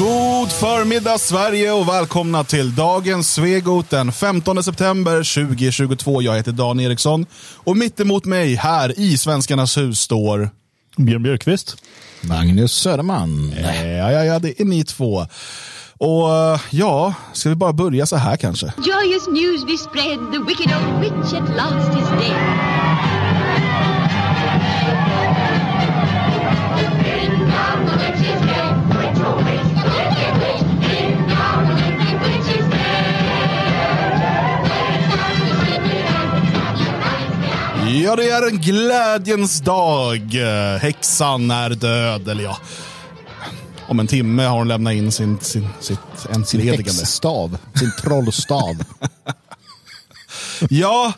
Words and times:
God 0.00 0.52
förmiddag 0.52 1.18
Sverige 1.18 1.72
och 1.72 1.88
välkomna 1.88 2.44
till 2.44 2.74
dagens 2.74 3.34
Svegot 3.34 3.90
den 3.90 4.12
15 4.12 4.62
september 4.62 5.46
2022. 5.46 6.22
Jag 6.22 6.36
heter 6.36 6.52
Dan 6.52 6.80
Eriksson 6.80 7.26
och 7.54 7.76
mitt 7.76 8.00
emot 8.00 8.24
mig 8.24 8.54
här 8.54 9.00
i 9.00 9.18
Svenskarnas 9.18 9.78
hus 9.78 10.00
står 10.00 10.50
Björn 10.96 11.22
Björkqvist. 11.22 11.76
Magnus 12.20 12.72
Söderman. 12.72 13.54
Ja, 13.62 13.74
ja, 14.12 14.24
ja, 14.24 14.38
det 14.38 14.60
är 14.60 14.64
ni 14.64 14.84
två. 14.84 15.26
Och 15.98 16.34
eh, 16.34 16.60
ja, 16.70 17.14
ska 17.32 17.48
vi 17.48 17.54
bara 17.54 17.72
börja 17.72 18.06
så 18.06 18.16
här 18.16 18.36
kanske? 18.36 18.66
Joyous 18.76 19.28
news 19.28 19.62
we 19.62 19.78
spread, 19.78 20.18
the 20.32 20.38
wicked 20.38 20.76
old 20.76 21.00
witch 21.00 21.32
at 21.34 21.56
last 21.56 21.98
is 21.98 22.08
dead. 22.08 22.69
Ja, 37.94 38.16
det 38.16 38.30
är 38.30 38.46
en 38.48 38.58
glädjens 38.60 39.60
dag. 39.60 40.20
Häxan 40.80 41.50
är 41.50 41.70
död, 41.70 42.28
eller 42.28 42.44
ja. 42.44 42.56
Om 43.88 44.00
en 44.00 44.06
timme 44.06 44.42
har 44.42 44.58
hon 44.58 44.68
lämnat 44.68 44.92
in 44.92 45.12
sin, 45.12 45.38
sin, 45.40 45.68
sitt 45.80 45.98
Sin 46.16 46.34
entledigande. 46.34 46.82
häxstav, 46.82 47.58
sin 47.74 47.92
trollstav. 48.02 48.74
Ja, 50.70 51.12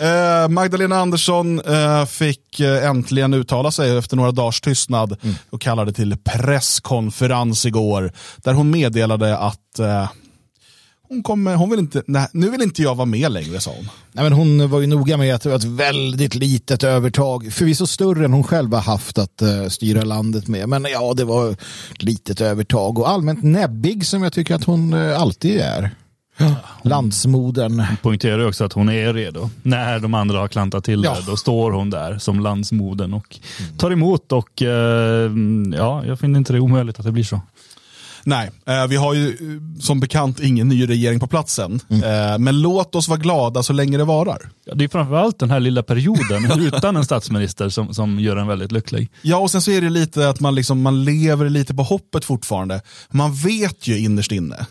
eh, 0.00 0.48
Magdalena 0.48 0.96
Andersson 1.00 1.60
eh, 1.60 2.04
fick 2.06 2.60
eh, 2.60 2.84
äntligen 2.88 3.34
uttala 3.34 3.70
sig 3.70 3.96
efter 3.98 4.16
några 4.16 4.30
dagars 4.32 4.60
tystnad 4.60 5.16
och 5.50 5.60
kallade 5.60 5.92
till 5.92 6.16
presskonferens 6.24 7.66
igår. 7.66 8.12
Där 8.36 8.52
hon 8.52 8.70
meddelade 8.70 9.38
att 9.38 9.78
eh, 9.78 10.08
hon 11.08 11.22
kommer, 11.22 11.54
hon 11.54 11.70
vill 11.70 11.78
inte, 11.78 12.02
nej, 12.06 12.28
nu 12.32 12.50
vill 12.50 12.62
inte 12.62 12.82
jag 12.82 12.94
vara 12.94 13.06
med 13.06 13.32
längre, 13.32 13.60
sa 13.60 13.70
hon. 13.70 13.88
Nej, 14.12 14.24
men 14.24 14.32
hon 14.32 14.70
var 14.70 14.80
ju 14.80 14.86
noga 14.86 15.16
med 15.16 15.34
att 15.34 15.42
det 15.42 15.48
var 15.48 15.56
ett 15.56 15.64
väldigt 15.64 16.34
litet 16.34 16.84
övertag. 16.84 17.52
Förvisso 17.52 17.86
större 17.86 18.24
än 18.24 18.32
hon 18.32 18.44
själv 18.44 18.72
har 18.74 18.80
haft 18.80 19.18
att 19.18 19.42
uh, 19.42 19.68
styra 19.68 20.04
landet 20.04 20.48
med. 20.48 20.68
Men 20.68 20.86
ja, 20.90 21.14
det 21.14 21.24
var 21.24 21.50
ett 21.50 22.02
litet 22.02 22.40
övertag 22.40 22.98
och 22.98 23.08
allmänt 23.10 23.42
näbbig 23.42 24.06
som 24.06 24.22
jag 24.22 24.32
tycker 24.32 24.54
att 24.54 24.64
hon 24.64 24.94
uh, 24.94 25.20
alltid 25.20 25.60
är. 25.60 25.90
Landsmodern. 26.82 27.82
Poängterar 28.02 28.48
också 28.48 28.64
att 28.64 28.72
hon 28.72 28.88
är 28.88 29.14
redo. 29.14 29.50
När 29.62 29.98
de 29.98 30.14
andra 30.14 30.38
har 30.38 30.48
klantat 30.48 30.84
till 30.84 31.04
Ja. 31.04 31.14
det, 31.14 31.30
då 31.30 31.36
står 31.36 31.72
hon 31.72 31.90
där 31.90 32.18
som 32.18 32.40
landsmoden 32.40 33.14
och 33.14 33.38
tar 33.78 33.90
emot 33.90 34.32
och 34.32 34.62
eh, 34.62 35.30
ja, 35.76 36.04
jag 36.06 36.20
finner 36.20 36.38
inte 36.38 36.52
det 36.52 36.60
omöjligt 36.60 36.98
att 36.98 37.04
det 37.04 37.12
blir 37.12 37.24
så. 37.24 37.40
Nej, 38.26 38.50
eh, 38.66 38.86
vi 38.86 38.96
har 38.96 39.14
ju 39.14 39.28
eh, 39.28 39.80
som 39.80 40.00
bekant 40.00 40.40
ingen 40.40 40.68
ny 40.68 40.88
regering 40.88 41.20
på 41.20 41.26
platsen. 41.26 41.80
Eh, 41.90 42.38
men 42.38 42.60
låt 42.60 42.94
oss 42.94 43.08
vara 43.08 43.18
glada 43.18 43.62
så 43.62 43.72
länge 43.72 43.98
det 43.98 44.04
varar. 44.04 44.50
Ja, 44.64 44.74
det 44.74 44.84
är 44.84 44.88
framförallt 44.88 45.38
den 45.38 45.50
här 45.50 45.60
lilla 45.60 45.82
perioden 45.82 46.60
utan 46.60 46.96
en 46.96 47.04
statsminister 47.04 47.68
som, 47.68 47.94
som 47.94 48.20
gör 48.20 48.36
en 48.36 48.46
väldigt 48.46 48.72
lycklig. 48.72 49.10
Ja, 49.22 49.36
och 49.36 49.50
sen 49.50 49.62
så 49.62 49.70
är 49.70 49.80
det 49.80 49.90
lite 49.90 50.28
att 50.28 50.40
man, 50.40 50.54
liksom, 50.54 50.82
man 50.82 51.04
lever 51.04 51.48
lite 51.48 51.74
på 51.74 51.82
hoppet 51.82 52.24
fortfarande. 52.24 52.80
Man 53.10 53.34
vet 53.34 53.88
ju 53.88 53.98
innerst 53.98 54.32
inne 54.32 54.66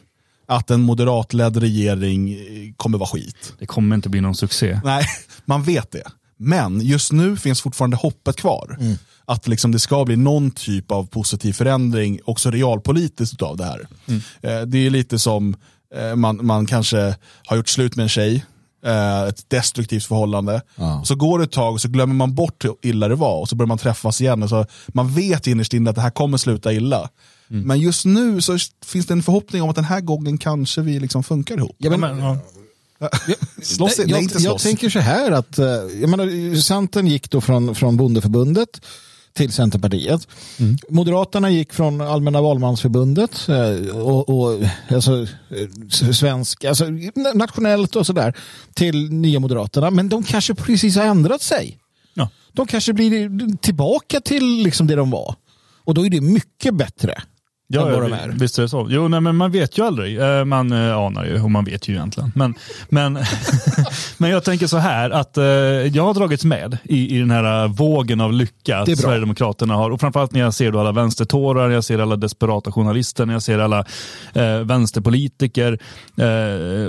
att 0.48 0.72
en 0.72 0.82
moderatledd 0.82 1.58
regering 1.58 2.38
kommer 2.78 2.98
vara 2.98 3.10
skit. 3.10 3.54
Det 3.60 3.66
kommer 3.66 3.96
inte 3.96 4.10
bli 4.10 4.22
någon 4.22 4.36
succé. 4.36 4.80
Nej, 4.84 5.06
man 5.46 5.64
vet 5.64 5.92
det. 5.92 6.04
Men 6.38 6.82
just 6.82 7.12
nu 7.12 7.38
finns 7.38 7.62
fortfarande 7.62 7.98
hoppet 7.98 8.36
kvar. 8.36 8.78
Att 9.26 9.48
liksom 9.48 9.72
det 9.72 9.80
ska 9.80 10.06
bli 10.06 10.16
någon 10.16 10.52
typ 10.52 10.92
av 10.92 11.04
positiv 11.08 11.54
förändring, 11.54 12.20
också 12.26 12.52
realpolitiskt 12.52 13.42
av 13.42 13.58
det 13.58 13.66
här. 13.66 13.88
Eh, 14.42 14.62
Det 14.62 14.78
är 14.78 14.90
lite 14.90 15.20
som 15.20 15.56
eh, 15.96 16.16
man, 16.16 16.46
man 16.46 16.66
kanske 16.66 17.16
har 17.46 17.58
gjort 17.58 17.70
slut 17.70 17.96
med 17.96 18.04
en 18.04 18.10
tjej, 18.10 18.46
eh, 18.86 19.22
ett 19.24 19.50
destruktivt 19.50 20.06
förhållande. 20.06 20.62
Ja. 20.76 21.00
Och 21.00 21.08
så 21.08 21.16
går 21.16 21.38
det 21.40 21.44
ett 21.46 21.52
tag 21.52 21.74
och 21.74 21.82
så 21.82 21.88
glömmer 21.88 22.16
man 22.16 22.36
bort 22.36 22.66
hur 22.66 22.76
illa 22.82 23.08
det 23.08 23.16
var 23.16 23.40
och 23.40 23.50
så 23.50 23.56
börjar 23.56 23.68
man 23.68 23.78
träffas 23.78 24.22
igen. 24.22 24.44
Och 24.44 24.50
så, 24.50 24.66
man 24.88 25.14
vet 25.14 25.48
innerst 25.48 25.74
inne 25.74 25.90
att 25.90 25.96
det 25.96 26.02
här 26.02 26.10
kommer 26.12 26.38
sluta 26.38 26.74
illa. 26.74 27.10
Men 27.48 27.80
just 27.80 28.06
nu 28.06 28.42
så 28.42 28.58
finns 28.86 29.06
det 29.06 29.14
en 29.14 29.24
förhoppning 29.24 29.62
om 29.62 29.70
att 29.70 29.76
den 29.76 29.86
här 29.86 30.02
gången 30.02 30.38
kanske 30.38 30.82
vi 30.82 31.00
liksom 31.00 31.24
funkar 31.24 31.58
ihop. 31.58 31.76
Ja, 31.78 31.90
men, 31.90 32.00
Men, 32.00 32.20
ja. 32.20 32.38
Slåss, 33.62 33.98
nej, 33.98 34.08
jag, 34.10 34.22
inte 34.22 34.38
jag 34.38 34.60
tänker 34.60 34.90
så 34.90 35.00
här 35.00 35.32
att 35.32 35.60
eh, 35.60 35.66
jag 36.02 36.10
menar, 36.10 36.56
Centern 36.56 37.08
gick 37.08 37.30
då 37.30 37.42
från, 37.42 37.76
från 37.76 37.98
Bondeförbundet 37.98 38.82
till 39.34 39.52
Centerpartiet. 39.52 40.28
Moderaterna 40.90 41.50
gick 41.50 41.74
från 41.74 42.02
Allmänna 42.02 42.42
valmansförbundet 42.42 43.50
eh, 43.50 43.98
och, 43.98 44.30
och 44.30 44.60
alltså, 44.90 45.22
eh, 45.22 46.12
svensk, 46.12 46.64
alltså, 46.64 46.86
nationellt 47.34 47.96
och 47.96 48.06
sådär 48.06 48.34
till 48.74 49.12
Nya 49.12 49.40
Moderaterna. 49.40 49.92
Men 49.92 50.10
de 50.10 50.24
kanske 50.24 50.56
precis 50.56 50.96
har 50.96 51.04
ändrat 51.04 51.42
sig. 51.42 51.78
Ja. 52.14 52.30
De 52.54 52.68
kanske 52.68 52.94
blir 52.94 53.58
tillbaka 53.58 54.22
till 54.22 54.64
liksom 54.64 54.88
det 54.88 54.96
de 54.96 55.12
var. 55.12 55.36
Och 55.84 55.94
då 55.94 56.06
är 56.06 56.10
det 56.10 56.22
mycket 56.22 56.74
bättre 56.74 57.22
än 57.74 57.82
vad 57.92 58.02
de 58.02 58.14
är. 58.14 58.28
Visst 58.40 58.58
är 58.58 58.62
det 58.62 58.70
så. 58.70 58.88
Jo, 58.90 59.08
nej, 59.08 59.22
men 59.22 59.36
man 59.36 59.52
vet 59.52 59.78
ju 59.78 59.86
aldrig. 59.86 60.20
Eh, 60.22 60.46
Man 60.46 60.72
eh, 60.72 60.98
anar 60.98 61.26
ju 61.26 61.42
och 61.42 61.52
man 61.52 61.66
vet 61.66 61.88
ju 61.88 61.94
egentligen. 61.94 62.32
Men, 62.36 62.54
men, 62.90 63.14
men 64.18 64.30
jag 64.30 64.44
tänker 64.44 64.68
så 64.68 64.78
här 64.78 65.10
att 65.10 65.38
eh, 65.38 65.44
jag 65.44 66.04
har 66.04 66.14
dragits 66.14 66.46
med 66.46 66.78
i, 66.84 67.16
i 67.16 67.20
den 67.20 67.32
här 67.32 67.68
vågen 67.68 68.22
av 68.22 68.34
lycka 68.34 68.84
bra. 68.86 68.96
Sverigedemokraterna 68.96 69.74
har. 69.76 69.90
Och 69.92 70.00
framförallt 70.00 70.32
när 70.34 70.40
jag 70.40 70.54
ser 70.54 70.72
då 70.72 70.80
alla 70.80 70.92
vänstertårar, 70.92 71.70
jag 71.70 71.84
ser 71.84 72.00
alla 72.00 72.16
desperata 72.16 72.72
journalister, 72.72 73.26
när 73.26 73.34
jag 73.34 73.42
ser 73.44 73.60
alla 73.60 73.86
eh, 74.34 74.60
vänsterpolitiker, 74.60 75.80
eh, 76.18 76.26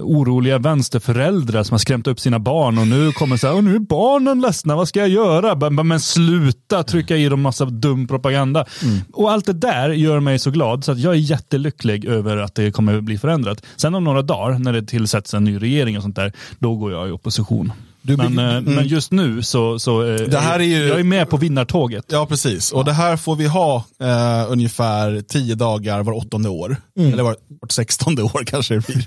oroliga 0.03 0.59
vänsterföräldrar 0.59 1.63
som 1.63 1.75
har 1.75 1.79
skrämt 1.79 2.07
upp 2.07 2.21
sina 2.21 2.39
barn 2.39 2.79
och 2.79 2.87
nu 2.87 3.13
kommer 3.13 3.37
så 3.37 3.47
här, 3.47 3.55
"Åh, 3.55 3.63
nu 3.63 3.75
är 3.75 3.79
barnen 3.79 4.41
ledsna, 4.41 4.77
vad 4.77 4.89
ska 4.89 5.01
jag 5.01 5.09
göra? 5.09 5.71
Men, 5.71 6.01
sluta 6.01 6.83
trycka 6.83 7.17
i 7.17 7.29
dem 7.29 7.41
massa 7.43 7.65
dum 7.65 8.07
propaganda. 8.09 8.65
Och 9.13 9.33
allt 9.33 9.47
det 9.47 9.53
där 9.53 9.91
gör 9.91 10.21
mig 10.21 10.39
så 10.39 10.51
glad 10.51 10.76
så 10.85 10.93
att 10.93 10.99
jag 10.99 11.13
är 11.13 11.19
jättelycklig 11.19 12.05
över 12.05 12.37
att 12.37 12.55
det 12.55 12.71
kommer 12.71 13.01
bli 13.01 13.19
förändrat. 13.19 13.63
Sen 13.77 13.95
om 13.95 14.05
några 14.05 14.23
dagar 14.23 14.59
när 14.59 14.73
det 14.73 14.83
tillsätts 14.83 15.35
en 15.35 15.45
ny 15.45 15.59
regering 15.59 15.97
och 15.97 16.03
sånt 16.03 16.17
där, 16.17 16.33
då 16.59 16.75
går 16.75 16.93
jag 16.93 17.09
i 17.09 17.11
opposition. 17.11 17.73
Du- 18.07 18.17
men, 18.17 18.39
eh, 18.39 18.61
men 18.61 18.87
just 18.87 19.13
nu 19.13 19.43
så, 19.43 19.79
så 19.79 20.03
eh, 20.03 20.21
Det 20.21 20.39
här 20.39 20.61
är 20.61 20.65
ju- 20.65 20.87
jag 20.89 21.01
är 21.01 21.05
med 21.05 21.31
på 21.31 21.37
vinnartåget. 21.37 22.05
Ja, 22.09 22.27
precis. 22.27 22.73
Och 22.73 22.85
det 22.85 22.93
här 22.93 23.17
får 23.17 23.37
vi 23.37 23.47
ha 23.47 23.85
eh, 24.01 24.45
ungefär 24.53 25.21
tio 25.29 25.55
dagar 25.55 26.03
var 26.03 26.13
åttonde 26.13 26.49
år. 26.49 26.77
Eller 26.99 27.23
var, 27.23 27.37
vart 27.61 27.73
sextonde 27.73 28.23
år 28.23 28.45
kanske 28.47 28.75
det 28.75 28.87
blir. 28.87 29.07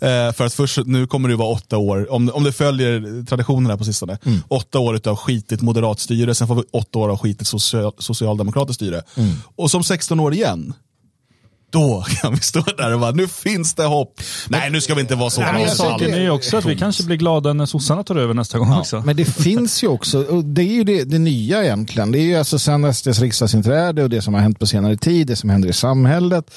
eh, 0.00 0.32
för 0.32 0.46
att 0.46 0.54
först, 0.54 0.78
nu 0.86 1.06
kommer 1.06 1.28
det 1.28 1.36
vara 1.36 1.48
åtta 1.48 1.76
år, 1.78 2.12
om, 2.12 2.30
om 2.34 2.44
det 2.44 2.52
följer 2.52 3.24
traditionerna 3.26 3.76
på 3.76 3.84
sistone, 3.84 4.18
åtta 4.48 4.78
år 4.78 5.08
av 5.08 5.16
skitigt 5.16 5.62
moderatstyre, 5.62 6.34
sen 6.34 6.46
får 6.48 6.54
vi 6.54 6.62
åtta 6.72 6.98
år 6.98 7.08
av 7.08 7.18
skitigt 7.18 7.46
social, 7.48 7.92
socialdemokratiskt 7.98 8.74
styre. 8.74 9.02
Och 9.56 9.70
som 9.70 9.84
16 9.84 10.20
år 10.20 10.34
igen, 10.34 10.72
då 11.70 12.04
kan 12.20 12.34
vi 12.34 12.40
stå 12.40 12.60
där 12.60 12.94
och 12.94 13.00
bara, 13.00 13.10
nu 13.10 13.28
finns 13.28 13.74
det 13.74 13.84
hopp. 13.84 14.20
Nej, 14.48 14.70
nu 14.70 14.80
ska 14.80 14.94
vi 14.94 15.00
inte 15.00 15.14
vara 15.14 15.30
så. 15.30 15.40
Nej, 15.40 15.66
jag 15.78 16.02
är 16.02 16.20
ju 16.20 16.30
också 16.30 16.56
att 16.56 16.64
vi 16.64 16.76
kanske 16.76 17.04
blir 17.04 17.16
glada 17.16 17.52
när 17.52 17.66
sossarna 17.66 18.04
tar 18.04 18.16
över 18.16 18.34
nästa 18.34 18.58
gång 18.58 18.72
också. 18.72 19.02
Men 19.06 19.16
det 19.16 19.24
finns 19.24 19.82
ju 19.82 19.88
också, 19.88 20.22
och 20.22 20.44
det 20.44 20.62
är 20.62 20.74
ju 20.74 20.84
det, 20.84 21.04
det 21.04 21.18
nya 21.18 21.64
egentligen. 21.64 22.12
Det 22.12 22.18
är 22.18 22.22
ju 22.22 22.36
alltså 22.36 22.58
sen 22.58 22.94
SDs 22.94 23.20
riksdagsinträde 23.20 24.02
och 24.02 24.10
det 24.10 24.22
som 24.22 24.34
har 24.34 24.40
hänt 24.40 24.58
på 24.58 24.66
senare 24.66 24.96
tid, 24.96 25.26
det 25.26 25.36
som 25.36 25.50
händer 25.50 25.68
i 25.68 25.72
samhället. 25.72 26.50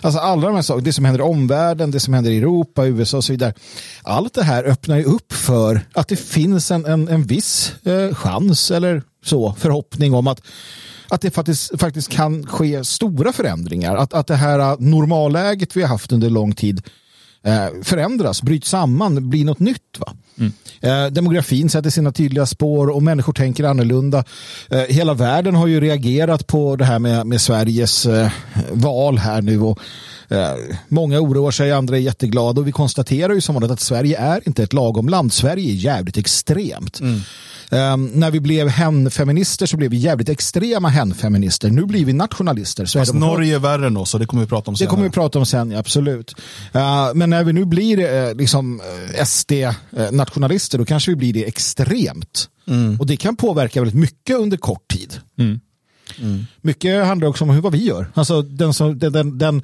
Alltså 0.00 0.20
alla 0.20 0.46
de 0.46 0.54
här 0.54 0.62
sakerna, 0.62 0.84
det 0.84 0.92
som 0.92 1.04
händer 1.04 1.20
i 1.20 1.24
omvärlden, 1.24 1.90
det 1.90 2.00
som 2.00 2.14
händer 2.14 2.30
i 2.30 2.38
Europa, 2.38 2.86
USA 2.86 3.16
och 3.16 3.24
så 3.24 3.32
vidare. 3.32 3.54
Allt 4.02 4.34
det 4.34 4.44
här 4.44 4.64
öppnar 4.64 4.96
ju 4.96 5.04
upp 5.04 5.32
för 5.32 5.80
att 5.92 6.08
det 6.08 6.16
finns 6.16 6.70
en, 6.70 6.86
en, 6.86 7.08
en 7.08 7.22
viss 7.22 7.72
eh, 7.84 8.14
chans 8.14 8.70
eller 8.70 9.02
så, 9.24 9.54
förhoppning 9.58 10.14
om 10.14 10.26
att 10.26 10.42
att 11.10 11.20
det 11.20 11.30
faktiskt, 11.30 11.80
faktiskt 11.80 12.08
kan 12.08 12.46
ske 12.46 12.84
stora 12.84 13.32
förändringar. 13.32 13.96
Att, 13.96 14.14
att 14.14 14.26
det 14.26 14.36
här 14.36 14.58
eh, 14.58 14.76
normalläget 14.78 15.76
vi 15.76 15.82
har 15.82 15.88
haft 15.88 16.12
under 16.12 16.30
lång 16.30 16.52
tid 16.52 16.82
eh, 17.44 17.66
förändras, 17.82 18.42
bryts 18.42 18.68
samman, 18.68 19.30
blir 19.30 19.44
något 19.44 19.58
nytt. 19.58 19.98
Va? 19.98 20.12
Eh, 20.80 21.06
demografin 21.06 21.70
sätter 21.70 21.90
sina 21.90 22.12
tydliga 22.12 22.46
spår 22.46 22.88
och 22.88 23.02
människor 23.02 23.32
tänker 23.32 23.64
annorlunda. 23.64 24.24
Hela 24.88 25.14
världen 25.14 25.54
har 25.54 25.66
ju 25.66 25.80
reagerat 25.80 26.46
på 26.46 26.76
det 26.76 26.84
här 26.84 26.98
med, 26.98 27.26
med 27.26 27.40
Sveriges 27.40 28.06
val 28.72 29.18
här 29.18 29.42
nu. 29.42 29.60
Och, 29.60 29.78
många 30.88 31.20
oroar 31.20 31.50
sig, 31.50 31.72
andra 31.72 31.96
är 31.96 32.00
jätteglada 32.00 32.60
och 32.60 32.66
vi 32.66 32.72
konstaterar 32.72 33.34
ju 33.34 33.40
som 33.40 33.54
vanligt 33.54 33.70
att 33.70 33.80
Sverige 33.80 34.18
är 34.18 34.42
inte 34.48 34.62
ett 34.62 34.72
lagom 34.72 35.08
land. 35.08 35.32
Sverige 35.32 35.72
är 35.72 35.74
jävligt 35.74 36.16
extremt. 36.16 37.00
Um, 37.72 38.06
när 38.06 38.30
vi 38.30 38.40
blev 38.40 38.68
hänfeminister 38.68 39.66
så 39.66 39.76
blev 39.76 39.90
vi 39.90 39.96
jävligt 39.96 40.28
extrema 40.28 40.88
hänfeminister. 40.88 41.70
Nu 41.70 41.84
blir 41.84 42.04
vi 42.04 42.12
nationalister. 42.12 42.84
Så 42.84 42.98
Fast 42.98 43.14
Norge 43.14 43.54
är 43.54 43.58
värre 43.58 43.86
än 43.86 43.96
oss 43.96 44.14
och 44.14 44.20
det 44.20 44.26
kommer 44.26 44.42
vi 44.42 44.48
prata 44.48 44.70
om 44.70 44.74
det 44.74 44.78
senare. 44.78 44.90
kommer 44.90 45.04
vi 45.04 45.10
prata 45.10 45.38
om 45.38 45.46
sen, 45.46 45.70
ja, 45.70 45.78
absolut. 45.78 46.34
Uh, 46.74 46.82
men 47.14 47.30
när 47.30 47.44
vi 47.44 47.52
nu 47.52 47.64
blir 47.64 47.98
uh, 47.98 48.34
liksom 48.34 48.80
uh, 48.80 49.24
SD-nationalister 49.24 50.78
då 50.78 50.84
kanske 50.84 51.10
vi 51.10 51.16
blir 51.16 51.32
det 51.32 51.44
extremt. 51.44 52.48
Och 52.98 53.06
det 53.06 53.16
kan 53.16 53.36
påverka 53.36 53.80
väldigt 53.80 54.00
mycket 54.00 54.36
under 54.36 54.56
kort 54.56 54.88
tid. 54.88 55.20
Mycket 56.60 57.06
handlar 57.06 57.28
också 57.28 57.44
om 57.44 57.50
hur, 57.50 57.60
vad 57.60 57.72
vi 57.72 57.84
gör. 57.84 58.10
Alltså 58.14 58.42
den, 58.42 58.74
som, 58.74 58.98
den, 58.98 59.12
den, 59.12 59.38
den 59.38 59.62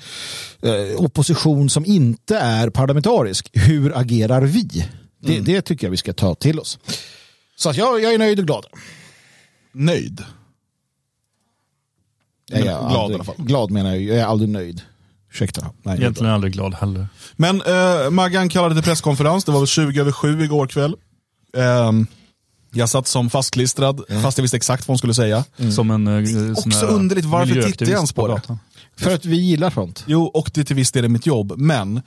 eh, 0.63 1.01
opposition 1.01 1.71
som 1.71 1.85
inte 1.85 2.37
är 2.37 2.71
parlamentarisk. 2.71 3.51
Hur 3.53 3.99
agerar 3.99 4.43
vi? 4.43 4.87
Det, 5.23 5.41
det 5.41 5.63
tycker 5.63 5.87
jag 5.87 5.91
vi 5.91 5.97
ska 5.97 6.13
ta 6.13 6.35
till 6.35 6.61
oss. 6.61 6.79
Så 7.57 7.71
att 7.71 7.77
jag, 7.77 8.03
jag 8.03 8.15
är 8.15 8.19
nöjd 8.19 8.39
och 8.39 8.47
glad. 8.47 8.67
Nöjd. 9.73 10.25
Jag 12.49 12.59
är 12.61 12.65
glad 12.65 12.85
aldrig, 12.85 13.11
i 13.11 13.15
alla 13.15 13.25
fall. 13.25 13.35
Glad 13.39 13.71
menar 13.71 13.91
jag, 13.91 14.03
jag 14.03 14.17
är 14.17 14.25
aldrig 14.25 14.51
nöjd. 14.51 14.83
Ursäkta. 15.31 15.71
Nej, 15.83 15.99
Egentligen 15.99 16.33
aldrig 16.33 16.53
glad 16.53 16.75
heller. 16.75 17.09
Men 17.37 17.63
eh, 17.63 18.11
Maggan 18.11 18.49
kallade 18.49 18.75
till 18.75 18.85
presskonferens, 18.85 19.45
det 19.45 19.53
var 19.53 19.59
väl 19.59 19.67
20 19.67 20.01
över 20.01 20.13
7 20.13 20.43
igår 20.45 20.67
kväll. 20.67 20.97
Ehm, 21.57 22.07
jag 22.73 22.89
satt 22.89 23.07
som 23.07 23.31
fastklistrad, 23.31 24.01
fast 24.23 24.39
jag 24.39 24.43
visste 24.43 24.57
exakt 24.57 24.89
vad 24.89 24.93
hon 24.93 24.99
skulle 24.99 25.15
säga. 25.15 25.45
Som 25.75 25.91
en 25.91 26.07
eh, 26.07 26.53
Också 26.53 26.87
underligt, 26.87 27.25
varför 27.25 27.63
tittar 27.63 27.87
jag 27.87 27.95
ens 27.95 28.13
på 28.13 28.29
det? 28.29 28.59
För 28.97 29.15
att 29.15 29.25
vi 29.25 29.37
gillar 29.37 29.71
sånt. 29.71 30.05
Jo, 30.07 30.25
och 30.25 30.51
det 30.55 30.65
till 30.65 30.77
viss 30.77 30.93
del 30.93 31.05
är 31.05 31.09
mitt 31.09 31.27
jobb, 31.27 31.53
men 31.57 32.03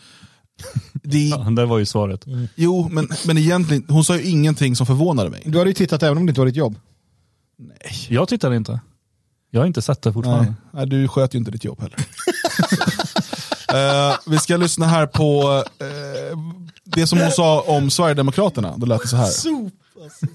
det, 0.93 1.17
Ja, 1.27 1.37
det 1.37 1.65
var 1.65 1.77
ju 1.77 1.85
svaret. 1.85 2.25
Jo, 2.55 2.89
men, 2.91 3.09
men 3.25 3.37
egentligen, 3.37 3.85
hon 3.89 4.03
sa 4.03 4.17
ju 4.17 4.23
ingenting 4.23 4.75
som 4.75 4.85
förvånade 4.85 5.29
mig. 5.29 5.41
Du 5.45 5.57
hade 5.57 5.69
ju 5.69 5.73
tittat 5.73 6.03
även 6.03 6.17
om 6.17 6.25
det 6.25 6.29
inte 6.29 6.41
var 6.41 6.45
ditt 6.45 6.55
jobb. 6.55 6.75
Jag 8.09 8.27
tittar 8.27 8.53
inte. 8.53 8.79
Jag 9.51 9.61
har 9.61 9.67
inte 9.67 9.81
sett 9.81 10.01
det 10.01 10.13
fortfarande. 10.13 10.43
Nej, 10.45 10.53
nej, 10.71 10.85
du 10.85 11.07
sköter 11.07 11.35
ju 11.35 11.39
inte 11.39 11.51
ditt 11.51 11.63
jobb 11.63 11.81
heller. 11.81 11.99
Eh, 13.73 14.15
vi 14.25 14.37
ska 14.37 14.57
lyssna 14.57 14.87
här 14.87 15.05
på 15.05 15.63
eh, 15.79 16.37
det 16.83 17.07
som 17.07 17.19
hon 17.19 17.31
sa 17.31 17.61
om 17.61 17.89
Sverigedemokraterna. 17.89 18.73
Då 18.77 18.85
lät 18.85 19.01
det 19.01 19.07
så 19.07 19.15
här. 19.15 19.25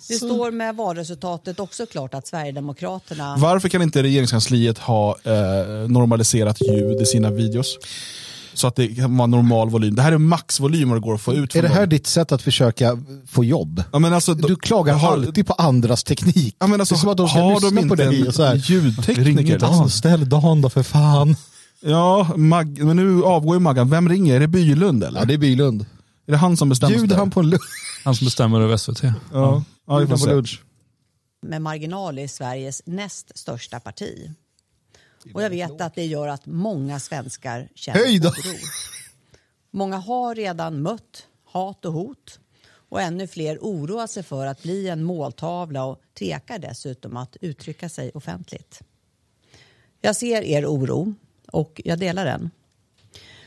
Det 0.08 0.14
står 0.14 0.50
med 0.50 0.76
valresultatet 0.76 1.60
också 1.60 1.86
klart 1.86 2.14
att 2.14 2.26
Sverigedemokraterna... 2.26 3.36
Varför 3.38 3.68
kan 3.68 3.82
inte 3.82 4.02
regeringskansliet 4.02 4.78
ha 4.78 5.16
eh, 5.24 5.32
normaliserat 5.88 6.60
ljud 6.60 7.00
i 7.00 7.06
sina 7.06 7.30
videos? 7.30 7.78
Så 8.54 8.66
att 8.66 8.76
det 8.76 8.88
kan 8.88 9.16
vara 9.16 9.26
normal 9.26 9.70
volym. 9.70 9.94
Det 9.94 10.02
här 10.02 10.12
är 10.12 10.18
maxvolym 10.18 10.88
vad 10.88 10.96
det 10.98 11.02
går 11.02 11.14
att 11.14 11.20
få 11.20 11.34
ut 11.34 11.56
Är 11.56 11.62
det 11.62 11.68
här 11.68 11.80
dem. 11.80 11.88
ditt 11.88 12.06
sätt 12.06 12.32
att 12.32 12.42
försöka 12.42 12.98
få 13.26 13.44
jobb? 13.44 13.82
Ja, 13.92 13.98
men 13.98 14.12
alltså, 14.12 14.34
Du 14.34 14.56
klagar 14.56 14.94
har, 14.94 15.12
alltid 15.12 15.46
på 15.46 15.52
andras 15.52 16.04
teknik. 16.04 16.56
Ja, 16.60 16.66
men 16.66 16.80
alltså, 16.80 16.94
det 16.94 16.98
är 16.98 17.00
som 17.00 17.08
att 17.10 17.16
de 17.16 17.28
ska 17.28 17.38
har 17.38 17.54
lyssna 17.54 17.70
de 17.70 17.78
inte 17.78 17.88
på 17.88 17.94
dig 17.94 18.32
så 18.32 18.42
här. 18.44 18.52
en 18.52 18.58
ljudtekniker? 18.58 19.24
Ring 19.24 19.52
inte 19.52 19.66
anställ 19.66 20.28
Dan 20.28 20.60
då 20.62 20.70
för 20.70 20.82
fan. 20.82 21.36
Ja, 21.80 22.28
Mag, 22.36 22.78
men 22.84 22.96
nu 22.96 23.22
avgår 23.24 23.56
ju 23.56 23.60
Maggan. 23.60 23.90
Vem 23.90 24.08
ringer? 24.08 24.34
Är 24.34 24.40
det 24.40 24.48
Bylund 24.48 25.04
eller? 25.04 25.20
Ja, 25.20 25.24
det 25.26 25.34
är 25.34 25.38
Bylund. 25.38 25.86
Är 26.26 26.32
det 26.32 26.38
han 26.38 26.56
som 26.56 26.68
bestämmer? 26.68 26.94
Bjuder 26.96 27.16
han 27.16 27.30
på 27.30 27.40
en 27.40 27.50
lunch? 27.50 27.62
Han 28.04 28.14
som 28.14 28.24
bestämmer 28.24 28.60
över 28.60 28.76
SVT. 28.76 29.02
Ja, 29.02 29.10
ja 29.86 29.96
vi 29.98 30.06
Bjuder 30.06 30.16
får 30.16 30.44
se. 30.44 30.56
med 31.46 31.62
marginal 31.62 32.18
är 32.18 32.28
Sveriges 32.28 32.82
näst 32.86 33.38
största 33.38 33.80
parti. 33.80 34.30
Och 35.32 35.42
jag 35.42 35.50
vet 35.50 35.80
att 35.80 35.94
det 35.94 36.06
gör 36.06 36.28
att 36.28 36.46
många 36.46 37.00
svenskar 37.00 37.68
känner 37.74 38.00
oro. 38.00 38.56
Många 39.70 39.96
har 39.96 40.34
redan 40.34 40.82
mött 40.82 41.26
hat 41.44 41.84
och 41.84 41.92
hot 41.92 42.40
och 42.88 43.00
ännu 43.00 43.26
fler 43.26 43.58
oroar 43.60 44.06
sig 44.06 44.22
för 44.22 44.46
att 44.46 44.62
bli 44.62 44.88
en 44.88 45.04
måltavla 45.04 45.84
och 45.84 46.00
tvekar 46.18 46.58
dessutom 46.58 47.16
att 47.16 47.36
uttrycka 47.40 47.88
sig 47.88 48.10
offentligt. 48.14 48.80
Jag 50.00 50.16
ser 50.16 50.42
er 50.42 50.66
oro 50.66 51.14
och 51.52 51.80
jag 51.84 51.98
delar 51.98 52.24
den. 52.24 52.50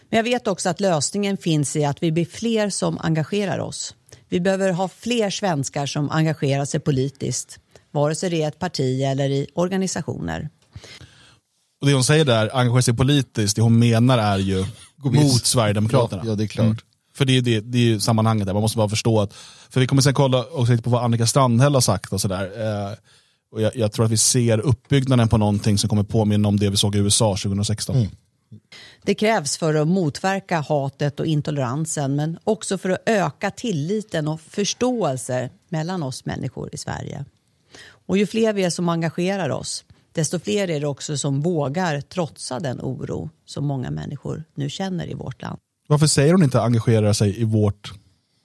Men 0.09 0.17
jag 0.17 0.23
vet 0.23 0.47
också 0.47 0.69
att 0.69 0.79
lösningen 0.79 1.37
finns 1.37 1.75
i 1.75 1.85
att 1.85 2.03
vi 2.03 2.11
blir 2.11 2.25
fler 2.25 2.69
som 2.69 2.97
engagerar 2.97 3.59
oss. 3.59 3.95
Vi 4.29 4.39
behöver 4.39 4.71
ha 4.71 4.87
fler 4.87 5.29
svenskar 5.29 5.85
som 5.85 6.09
engagerar 6.09 6.65
sig 6.65 6.79
politiskt, 6.79 7.59
vare 7.91 8.15
sig 8.15 8.29
det 8.29 8.43
är 8.43 8.47
ett 8.47 8.59
parti 8.59 9.01
eller 9.01 9.29
i 9.29 9.47
organisationer. 9.53 10.49
Och 11.81 11.87
det 11.87 11.93
hon 11.93 12.03
säger 12.03 12.25
där, 12.25 12.57
engagera 12.57 12.81
sig 12.81 12.93
politiskt, 12.93 13.55
det 13.55 13.61
hon 13.61 13.79
menar 13.79 14.17
är 14.17 14.37
ju 14.37 14.65
mot 14.95 15.45
Sverigedemokraterna. 15.45 16.21
Ja, 16.25 16.29
ja, 16.29 16.35
det 16.35 16.43
är 16.43 16.47
klart. 16.47 16.83
För 17.15 17.25
det 17.25 17.37
är, 17.37 17.41
det, 17.41 17.59
det 17.59 17.77
är 17.77 17.81
ju 17.81 17.99
sammanhanget 17.99 18.45
där, 18.45 18.53
man 18.53 18.61
måste 18.61 18.77
bara 18.77 18.89
förstå 18.89 19.21
att, 19.21 19.33
för 19.69 19.79
vi 19.79 19.87
kommer 19.87 20.01
sen 20.01 20.13
kolla 20.13 20.45
också 20.51 20.71
lite 20.71 20.83
på 20.83 20.89
vad 20.89 21.03
Annika 21.03 21.27
Strandhäll 21.27 21.73
har 21.73 21.81
sagt 21.81 22.13
och 22.13 22.21
sådär. 22.21 22.43
Eh, 22.43 22.97
och 23.51 23.61
jag, 23.61 23.75
jag 23.75 23.91
tror 23.91 24.05
att 24.05 24.11
vi 24.11 24.17
ser 24.17 24.59
uppbyggnaden 24.59 25.29
på 25.29 25.37
någonting 25.37 25.77
som 25.77 25.89
kommer 25.89 26.03
påminna 26.03 26.47
om 26.47 26.59
det 26.59 26.69
vi 26.69 26.77
såg 26.77 26.95
i 26.95 26.99
USA 26.99 27.37
2016. 27.43 28.07
Det 29.03 29.15
krävs 29.15 29.57
för 29.57 29.75
att 29.75 29.87
motverka 29.87 30.59
hatet 30.59 31.19
och 31.19 31.25
intoleransen 31.25 32.15
men 32.15 32.39
också 32.43 32.77
för 32.77 32.89
att 32.89 33.01
öka 33.05 33.51
tilliten 33.51 34.27
och 34.27 34.41
förståelse 34.41 35.49
mellan 35.69 36.03
oss 36.03 36.25
människor 36.25 36.69
i 36.71 36.77
Sverige. 36.77 37.25
Och 38.07 38.17
ju 38.17 38.27
fler 38.27 38.53
vi 38.53 38.63
är 38.63 38.69
som 38.69 38.89
engagerar 38.89 39.49
oss, 39.49 39.85
desto 40.17 40.39
fler 40.39 40.69
är 40.69 40.79
det 40.79 40.87
också 40.87 41.17
som 41.17 41.41
vågar 41.41 42.01
trotsa 42.01 42.59
den 42.59 42.79
oro 42.81 43.29
som 43.45 43.65
många 43.67 43.91
människor 43.91 44.43
nu 44.55 44.69
känner 44.69 45.09
i 45.09 45.13
vårt 45.13 45.41
land. 45.41 45.57
Varför 45.87 46.07
säger 46.07 46.33
hon 46.33 46.43
inte 46.43 46.61
engagera 46.61 47.13
sig 47.13 47.41
i 47.41 47.43
vårt, 47.43 47.93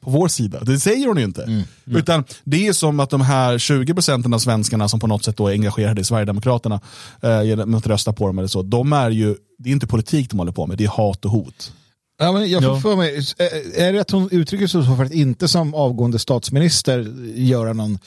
på 0.02 0.10
vår 0.10 0.28
sida? 0.28 0.60
Det 0.60 0.80
säger 0.80 1.06
hon 1.08 1.16
ju 1.18 1.24
inte. 1.24 1.64
Utan 1.86 2.24
det 2.44 2.66
är 2.68 2.72
som 2.72 3.00
att 3.00 3.10
de 3.10 3.20
här 3.20 3.58
20 3.58 3.94
procenten 3.94 4.34
av 4.34 4.38
svenskarna 4.38 4.88
som 4.88 5.00
på 5.00 5.06
något 5.06 5.24
sätt 5.24 5.36
då 5.36 5.48
är 5.48 5.52
engagerade 5.52 6.00
i 6.00 6.04
Sverigedemokraterna 6.04 6.80
eh, 7.22 7.42
genom 7.42 7.74
att 7.74 7.86
rösta 7.86 8.12
på 8.12 8.26
dem 8.26 8.38
eller 8.38 8.48
så, 8.48 8.62
de 8.62 8.92
är 8.92 9.10
ju, 9.10 9.36
det 9.58 9.68
är 9.68 9.72
inte 9.72 9.86
politik 9.86 10.30
de 10.30 10.38
håller 10.38 10.52
på 10.52 10.66
med, 10.66 10.78
det 10.78 10.84
är 10.84 10.88
hat 10.88 11.24
och 11.24 11.30
hot. 11.30 11.72
Ja, 12.18 12.32
men 12.32 12.50
jag 12.50 12.62
får 12.62 12.72
Ja. 12.74 12.80
för 12.80 12.96
mig, 12.96 13.16
är- 13.38 13.80
är 13.80 13.92
det 13.92 14.00
att 14.00 14.10
hon 14.10 14.28
uttrycker 14.30 14.66
sig 14.66 14.84
så 14.86 14.96
för 14.96 15.04
att 15.04 15.12
inte 15.12 15.48
som 15.48 15.74
avgående 15.74 16.18
statsminister 16.18 17.12
göra 17.34 17.72
någon 17.72 17.98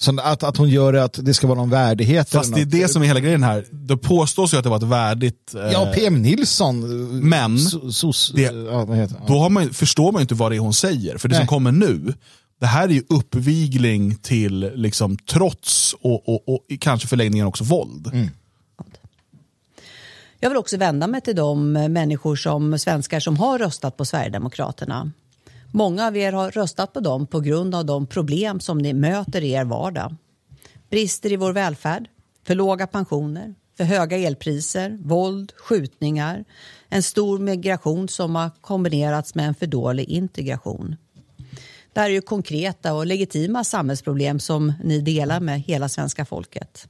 så 0.00 0.20
att, 0.20 0.42
att 0.42 0.56
hon 0.56 0.68
gör 0.68 0.92
det 0.92 1.04
att 1.04 1.18
det 1.22 1.34
ska 1.34 1.46
vara 1.46 1.58
någon 1.58 1.70
värdighet. 1.70 2.30
Fast 2.30 2.54
det 2.54 2.60
är 2.60 2.64
det 2.64 2.88
som 2.88 3.02
är 3.02 3.06
hela 3.06 3.20
grejen 3.20 3.42
här. 3.42 3.64
Det 3.70 3.96
påstås 3.96 4.54
ju 4.54 4.56
att 4.58 4.64
det 4.64 4.70
var 4.70 4.76
ett 4.76 4.82
värdigt... 4.82 5.54
eh, 5.54 5.60
Ja, 5.72 5.92
PM 5.94 6.22
Nilsson. 6.22 6.80
Men, 7.28 7.56
so- 7.56 7.90
sos, 7.90 8.32
det- 8.34 8.42
ja, 8.42 8.84
vad 8.84 8.96
heter 8.96 9.16
han? 9.18 9.26
Då 9.26 9.38
har 9.38 9.50
man, 9.50 9.70
förstår 9.74 10.12
man 10.12 10.20
ju 10.20 10.22
inte 10.22 10.34
vad 10.34 10.52
det 10.52 10.56
är 10.56 10.60
hon 10.60 10.74
säger. 10.74 11.18
För 11.18 11.28
det 11.28 11.34
som 11.34 11.40
Nej. 11.40 11.48
kommer 11.48 11.72
nu, 11.72 12.14
det 12.60 12.66
här 12.66 12.88
är 12.88 12.92
ju 12.92 13.02
uppvigling 13.08 14.14
till 14.14 14.70
liksom, 14.74 15.16
trots 15.18 15.94
och, 16.00 16.28
och, 16.28 16.48
och 16.48 16.60
kanske 16.80 17.08
förlängningen 17.08 17.46
också 17.46 17.64
våld. 17.64 18.28
Jag 20.40 20.50
vill 20.50 20.56
också 20.58 20.76
vända 20.76 21.06
mig 21.06 21.20
till 21.20 21.36
de 21.36 21.72
människor 21.72 22.36
som 22.36 22.78
svenskar 22.78 23.20
som 23.20 23.36
har 23.36 23.58
röstat 23.58 23.96
på 23.96 24.04
Sverigedemokraterna. 24.04 25.10
Många 25.72 26.06
av 26.06 26.16
er 26.16 26.32
har 26.32 26.50
röstat 26.50 26.92
på 26.92 27.00
dem 27.00 27.26
på 27.26 27.40
grund 27.40 27.74
av 27.74 27.86
de 27.86 28.06
problem 28.06 28.60
som 28.60 28.78
ni 28.78 28.92
möter 28.92 29.44
i 29.44 29.50
er 29.50 29.64
vardag. 29.64 30.16
Brister 30.90 31.32
i 31.32 31.36
vår 31.36 31.52
välfärd, 31.52 32.08
för 32.46 32.54
låga 32.54 32.86
pensioner, 32.86 33.54
för 33.76 33.84
höga 33.84 34.16
elpriser, 34.16 34.98
våld, 35.02 35.52
skjutningar, 35.56 36.44
en 36.88 37.02
stor 37.02 37.38
migration 37.38 38.08
som 38.08 38.34
har 38.34 38.50
kombinerats 38.60 39.34
med 39.34 39.46
en 39.46 39.54
för 39.54 39.66
dålig 39.66 40.08
integration. 40.08 40.96
Det 41.92 42.00
här 42.00 42.10
är 42.10 42.14
ju 42.14 42.20
konkreta 42.20 42.94
och 42.94 43.06
legitima 43.06 43.64
samhällsproblem 43.64 44.40
som 44.40 44.72
ni 44.84 45.00
delar 45.00 45.40
med 45.40 45.60
hela 45.60 45.88
svenska 45.88 46.24
folket. 46.24 46.88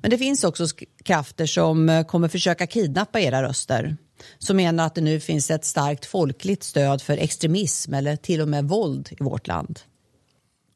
Men 0.00 0.10
det 0.10 0.18
finns 0.18 0.44
också 0.44 0.66
krafter 1.04 1.46
som 1.46 1.88
eh, 1.88 2.04
kommer 2.04 2.28
försöka 2.28 2.66
kidnappa 2.66 3.20
era 3.20 3.42
röster. 3.42 3.96
Som 4.38 4.56
menar 4.56 4.86
att 4.86 4.94
det 4.94 5.00
nu 5.00 5.20
finns 5.20 5.50
ett 5.50 5.64
starkt 5.64 6.04
folkligt 6.06 6.62
stöd 6.62 7.02
för 7.02 7.16
extremism 7.16 7.94
eller 7.94 8.16
till 8.16 8.40
och 8.40 8.48
med 8.48 8.64
våld 8.64 9.08
i 9.20 9.24
vårt 9.24 9.46
land. 9.46 9.80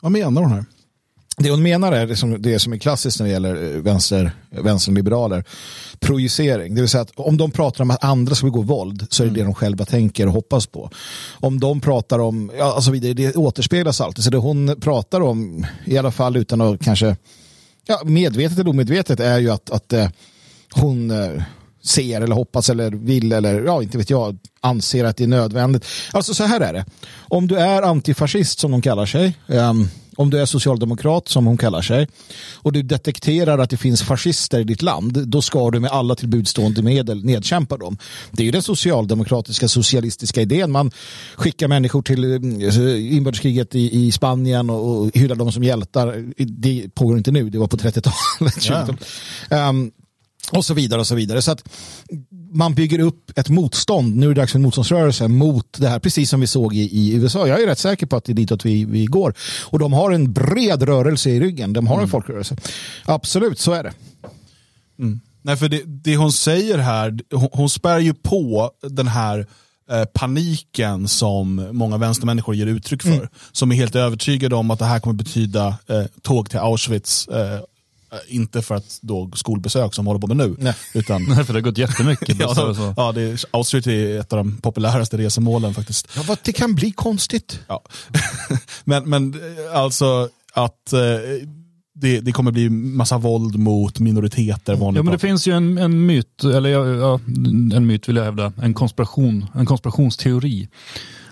Vad 0.01 0.13
menar 0.13 0.43
hon 0.43 0.53
här? 0.53 0.65
Det 1.43 1.51
hon 1.51 1.63
menar 1.63 1.93
är 1.93 2.07
det 2.07 2.17
som, 2.17 2.43
det 2.43 2.59
som 2.59 2.73
är 2.73 2.79
klassiskt 2.79 3.21
när 3.21 3.27
det 3.27 3.33
gäller 3.33 3.75
eh, 3.75 3.83
vänster, 3.83 4.33
vänsterliberaler. 4.51 5.45
Projicering, 5.99 6.75
det 6.75 6.81
vill 6.81 6.91
säga 6.91 7.03
att 7.03 7.13
om 7.17 7.37
de 7.37 7.51
pratar 7.51 7.85
om 7.85 7.91
att 7.91 8.05
andra 8.05 8.35
ska 8.35 8.47
begå 8.47 8.63
våld 8.63 9.07
så 9.11 9.23
är 9.23 9.27
det 9.27 9.35
det 9.35 9.43
de 9.43 9.55
själva 9.55 9.85
tänker 9.85 10.27
och 10.27 10.33
hoppas 10.33 10.67
på. 10.67 10.91
Om 11.33 11.61
de 11.61 11.81
pratar 11.81 12.19
om, 12.19 12.51
ja, 12.59 12.75
alltså 12.75 12.91
vidare, 12.91 13.13
det 13.13 13.37
återspeglas 13.37 14.01
alltid. 14.01 14.25
Så 14.25 14.31
det 14.31 14.37
hon 14.37 14.81
pratar 14.81 15.21
om, 15.21 15.67
i 15.85 15.99
alla 15.99 16.11
fall 16.11 16.37
utan 16.37 16.61
att 16.61 16.81
kanske, 16.81 17.17
ja, 17.87 18.01
medvetet 18.05 18.59
eller 18.59 18.71
omedvetet, 18.71 19.21
är 19.21 19.39
ju 19.39 19.51
att, 19.51 19.71
att 19.71 19.93
eh, 19.93 20.09
hon 20.75 21.11
eh, 21.11 21.43
ser 21.83 22.21
eller 22.21 22.35
hoppas 22.35 22.71
eller 22.71 22.91
vill 22.91 23.33
eller 23.33 23.63
ja, 23.63 23.83
inte 23.83 23.99
vet 23.99 24.11
jag, 24.11 24.39
anser 24.61 25.05
att 25.05 25.17
det 25.17 25.25
är 25.25 25.29
nödvändigt. 25.29 25.85
Alltså 26.13 26.35
så 26.35 26.45
här 26.45 26.61
är 26.61 26.73
det. 26.73 26.85
Om 27.19 27.47
du 27.47 27.57
är 27.57 27.83
antifascist 27.83 28.59
som 28.59 28.71
de 28.71 28.83
kallar 28.83 29.07
sig, 29.07 29.39
ehm, 29.49 29.89
om 30.17 30.31
du 30.31 30.39
är 30.39 30.47
socialdemokrat 30.47 31.29
som 31.29 31.47
hon 31.47 31.57
kallar 31.57 31.83
sig 31.83 32.09
och 32.55 32.73
du 32.73 32.83
detekterar 32.83 33.59
att 33.59 33.71
det 33.71 33.77
finns 33.77 34.03
fascister 34.03 34.61
i 34.61 34.65
ditt 34.65 34.83
land, 34.83 35.29
då 35.29 35.43
ska 35.43 35.71
du 35.71 35.81
med 35.81 35.91
alla 35.91 36.15
tillbudstående 36.15 36.83
medel 36.83 37.25
nedkämpa 37.25 37.77
dem. 37.77 37.99
Det 38.31 38.43
är 38.43 38.45
ju 38.45 38.51
den 38.51 38.63
socialdemokratiska 38.63 39.69
socialistiska 39.69 40.41
idén. 40.41 40.71
Man 40.71 40.91
skickar 41.37 41.69
människor 41.69 42.03
till 42.03 42.25
eh, 42.25 43.17
inbördeskriget 43.17 43.75
i, 43.75 44.07
i 44.07 44.13
Spanien 44.13 44.71
och, 44.71 45.01
och 45.01 45.11
hyllar 45.15 45.37
dem 45.37 45.53
som 45.53 45.65
hjältar. 45.65 46.25
Det 46.45 46.95
pågår 46.95 47.19
inte 47.19 47.31
nu, 47.31 47.51
det 47.51 47.59
var 47.59 47.67
på 47.67 47.77
30-talet. 47.77 48.57
20-talet. 48.57 49.05
Ehm, 49.51 49.91
Och 50.53 50.65
så 50.65 50.75
vidare 50.75 51.01
och 51.01 51.07
så 51.07 51.15
vidare. 51.15 51.43
Så 51.43 51.53
att 51.53 51.69
man 52.53 52.75
bygger 52.75 52.99
upp 52.99 53.39
ett 53.39 53.49
motstånd. 53.49 54.17
Nu 54.17 54.27
är 54.27 54.35
det 54.35 54.41
dags 54.41 54.53
för 54.53 54.59
en 54.59 54.63
motståndsrörelse 54.63 55.29
mot 55.29 55.73
det 55.79 55.89
här. 55.89 55.99
Precis 55.99 56.31
som 56.31 56.41
vi 56.41 56.47
såg 56.47 56.75
i, 56.75 56.81
i 56.81 57.15
USA. 57.15 57.47
Jag 57.47 57.63
är 57.63 57.67
rätt 57.67 57.79
säker 57.79 58.07
på 58.07 58.17
att 58.17 58.25
det 58.25 58.33
är 58.33 58.35
ditåt 58.35 58.65
vi, 58.65 58.85
vi 58.85 59.07
går. 59.07 59.35
Och 59.65 59.79
de 59.79 59.93
har 59.93 60.11
en 60.11 60.33
bred 60.33 60.83
rörelse 60.83 61.31
i 61.31 61.41
ryggen. 61.41 61.73
De 61.73 61.87
har 61.87 62.03
en 62.03 62.09
folkrörelse. 62.09 62.57
Absolut, 63.05 63.59
så 63.59 63.73
är 63.73 63.83
det. 63.85 63.93
Nej, 65.43 65.57
för 65.57 65.69
det, 65.69 65.83
det 65.87 66.17
hon 66.17 66.33
säger 66.33 66.79
här, 66.79 67.19
hon, 67.31 67.49
hon 67.53 67.71
spär 67.71 67.99
ju 67.99 68.15
på 68.15 68.71
den 68.83 69.09
här 69.09 69.47
eh, 69.91 70.05
paniken 70.05 71.09
som 71.09 71.69
många 71.73 71.97
vänstermänniskor 71.97 72.55
ger 72.55 72.67
uttryck 72.67 73.03
för. 73.03 73.29
Som 73.53 73.73
är 73.73 73.77
helt 73.77 73.97
övertygade 73.97 74.57
om 74.57 74.71
att 74.71 74.79
det 74.79 74.85
här 74.85 75.01
kommer 75.01 75.15
betyda 75.15 75.67
eh, 75.89 76.05
tåg 76.23 76.51
till 76.51 76.59
Auschwitz. 76.59 77.29
Eh, 77.29 77.61
inte 78.29 78.63
för 78.63 78.75
att 78.75 78.99
då 79.03 79.31
skolbesök 79.35 79.95
som 79.95 80.07
håller 80.07 80.21
på 80.21 80.27
med 80.27 80.37
nu. 80.37 80.57
Nej. 80.59 80.75
Utan, 80.95 81.25
Nej, 81.29 81.45
för 81.45 81.53
det 81.53 81.59
har 81.59 81.65
gått 81.65 81.79
jättemycket. 81.79 82.37
ja, 82.39 82.69
och 82.69 82.77
så. 82.77 82.95
ja, 82.97 83.13
det 83.13 83.23
är, 83.23 83.41
Auschwitz 83.51 83.87
är 83.87 84.21
ett 84.21 84.33
av 84.33 84.37
de 84.37 84.57
populäraste 84.57 85.17
resemålen 85.17 85.75
faktiskt. 85.75 86.09
Ja, 86.17 86.23
vad 86.27 86.39
det 86.43 86.53
kan 86.53 86.75
bli 86.75 86.93
konstigt. 86.93 87.61
Ja. 87.69 87.83
men, 88.85 89.11
men 89.11 89.35
eh, 89.35 89.77
alltså 89.79 90.29
att 90.55 90.93
eh, 90.93 91.01
det, 91.95 92.21
det 92.21 92.33
kommer 92.33 92.51
bli 92.51 92.71
massa 92.71 93.19
våld 93.19 93.59
mot 93.59 94.01
minoriteter. 94.01 94.77
Ja, 94.81 94.91
men 94.91 95.07
det 95.07 95.19
finns 95.19 95.47
ju 95.47 95.53
en, 95.53 95.79
en 95.79 96.07
myt, 96.07 96.45
eller 96.45 96.69
ja, 96.71 97.21
en 97.75 97.87
myt 97.87 98.09
vill 98.09 98.17
jag 98.17 98.25
hävda, 98.25 98.53
en 98.63 98.75
konspiration, 98.75 99.47
en 99.55 99.67
konspirationsteori. 99.67 100.69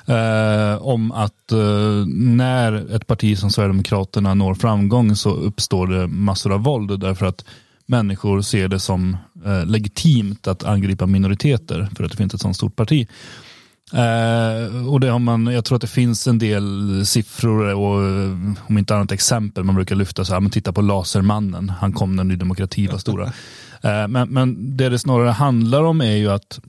Eh, 0.08 0.82
om 0.82 1.12
att 1.12 1.52
eh, 1.52 2.06
när 2.06 2.94
ett 2.96 3.06
parti 3.06 3.38
som 3.38 3.50
Sverigedemokraterna 3.50 4.34
når 4.34 4.54
framgång 4.54 5.16
så 5.16 5.30
uppstår 5.30 5.86
det 5.86 6.06
massor 6.06 6.52
av 6.52 6.62
våld 6.62 7.00
därför 7.00 7.26
att 7.26 7.44
människor 7.86 8.40
ser 8.40 8.68
det 8.68 8.80
som 8.80 9.16
eh, 9.44 9.66
legitimt 9.66 10.46
att 10.46 10.64
angripa 10.64 11.06
minoriteter 11.06 11.88
för 11.96 12.04
att 12.04 12.10
det 12.10 12.16
finns 12.16 12.34
ett 12.34 12.40
sådant 12.40 12.56
stort 12.56 12.76
parti. 12.76 13.08
Eh, 13.92 14.88
och 14.88 15.00
det 15.00 15.08
har 15.08 15.18
man, 15.18 15.46
jag 15.46 15.64
tror 15.64 15.76
att 15.76 15.82
det 15.82 15.88
finns 15.88 16.26
en 16.26 16.38
del 16.38 17.06
siffror 17.06 17.74
och 17.74 18.04
eh, 18.04 18.30
om 18.68 18.78
inte 18.78 18.94
annat 18.94 19.12
exempel 19.12 19.64
man 19.64 19.74
brukar 19.74 19.96
lyfta 19.96 20.24
så 20.24 20.32
här, 20.32 20.40
men 20.40 20.50
titta 20.50 20.72
på 20.72 20.80
Lasermannen, 20.80 21.68
han 21.68 21.92
kom 21.92 22.16
när 22.16 22.24
Ny 22.24 22.36
Demokrati 22.36 22.86
var 22.86 22.98
stora. 22.98 23.32
Eh, 23.82 24.08
men, 24.08 24.28
men 24.28 24.76
det 24.76 24.88
det 24.88 24.98
snarare 24.98 25.30
handlar 25.30 25.82
om 25.82 26.00
är 26.00 26.16
ju 26.16 26.30
att 26.30 26.60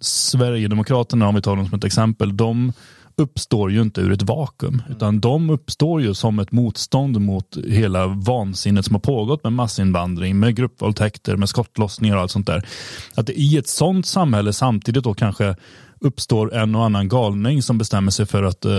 Sverigedemokraterna, 0.00 1.28
om 1.28 1.34
vi 1.34 1.42
tar 1.42 1.56
dem 1.56 1.68
som 1.68 1.78
ett 1.78 1.84
exempel, 1.84 2.36
de 2.36 2.72
uppstår 3.16 3.72
ju 3.72 3.82
inte 3.82 4.00
ur 4.00 4.12
ett 4.12 4.22
vakuum, 4.22 4.82
utan 4.90 5.20
de 5.20 5.50
uppstår 5.50 6.02
ju 6.02 6.14
som 6.14 6.38
ett 6.38 6.52
motstånd 6.52 7.20
mot 7.20 7.56
hela 7.66 8.06
vansinnet 8.06 8.84
som 8.84 8.94
har 8.94 9.00
pågått 9.00 9.44
med 9.44 9.52
massinvandring, 9.52 10.38
med 10.38 10.56
gruppvåldtäkter, 10.56 11.36
med 11.36 11.48
skottlossningar 11.48 12.16
och 12.16 12.22
allt 12.22 12.30
sånt 12.30 12.46
där. 12.46 12.66
Att 13.14 13.26
det 13.26 13.32
i 13.32 13.56
ett 13.56 13.68
sånt 13.68 14.06
samhälle 14.06 14.52
samtidigt 14.52 15.04
då 15.04 15.14
kanske 15.14 15.56
uppstår 16.00 16.54
en 16.54 16.74
och 16.74 16.84
annan 16.84 17.08
galning 17.08 17.62
som 17.62 17.78
bestämmer 17.78 18.10
sig 18.10 18.26
för 18.26 18.42
att 18.42 18.64
eh, 18.64 18.72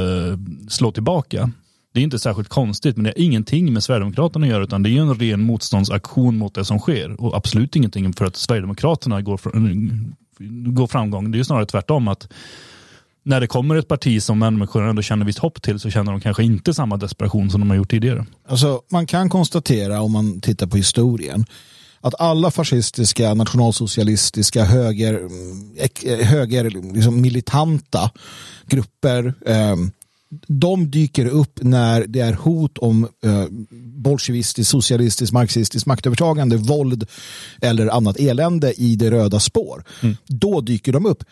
slå 0.70 0.92
tillbaka. 0.92 1.52
Det 1.94 2.00
är 2.00 2.04
inte 2.04 2.20
särskilt 2.20 2.50
konstigt, 2.50 2.96
men 2.96 3.04
det 3.04 3.10
har 3.10 3.24
ingenting 3.24 3.74
med 3.74 3.84
Sverigedemokraterna 3.84 4.46
att 4.46 4.52
göra, 4.52 4.64
utan 4.64 4.84
det 4.84 4.90
är 4.90 5.02
en 5.02 5.16
ren 5.16 5.42
motståndsaktion 5.42 6.38
mot 6.38 6.56
det 6.56 6.66
som 6.66 6.80
sker. 6.80 7.22
Och 7.22 7.38
absolut 7.38 7.76
ingenting 7.76 8.14
för 8.14 8.26
att 8.26 8.36
Sverigedemokraterna 8.36 9.22
går, 9.22 9.38
fr- 9.38 10.14
gå 10.66 10.88
framgång. 10.88 11.32
Det 11.32 11.36
är 11.36 11.40
ju 11.40 11.44
snarare 11.44 11.66
tvärtom 11.66 12.08
att 12.08 12.28
när 13.24 13.42
det 13.42 13.48
kommer 13.48 13.76
ett 13.76 13.88
parti 13.88 14.24
som 14.24 14.40
människor 14.40 14.90
ändå 14.90 15.02
känner 15.02 15.26
visst 15.26 15.40
hopp 15.40 15.62
till 15.62 15.80
så 15.80 15.90
känner 15.90 16.12
de 16.12 16.22
kanske 16.22 16.44
inte 16.44 16.74
samma 16.74 16.98
desperation 16.98 17.50
som 17.50 17.62
de 17.62 17.70
har 17.70 17.78
gjort 17.78 17.90
tidigare. 17.90 18.26
Alltså, 18.48 18.82
man 18.92 19.06
kan 19.06 19.30
konstatera 19.30 20.02
om 20.02 20.12
man 20.12 20.42
tittar 20.42 20.68
på 20.68 20.78
historien 20.78 21.46
att 22.02 22.22
alla 22.22 22.52
fascistiska, 22.52 23.34
nationalsocialistiska, 23.34 24.64
höger, 24.64 25.28
eh, 25.78 26.14
eh, 26.14 26.26
höger 26.28 26.94
liksom 26.94 27.22
militanta 27.22 28.12
grupper 28.68 29.34
eh, 29.46 29.76
de 30.48 30.92
dyker 30.92 31.26
upp 31.26 31.60
när 31.62 32.08
det 32.08 32.20
är 32.20 32.34
hot 32.34 32.78
om 32.78 33.08
eh, 33.24 33.46
bolsjevistiskt, 34.00 34.72
socialistiskt, 34.72 35.34
marxistiskt 35.34 35.86
maktövertagande, 35.86 36.58
våld 36.58 37.08
eller 37.62 37.88
annat 37.88 38.20
elände 38.20 38.74
i 38.82 38.96
det 38.96 39.12
röda 39.12 39.40
spår. 39.40 39.84
Då 40.28 40.62
dyker 40.62 40.94
de 40.94 41.06
upp. 41.06 41.24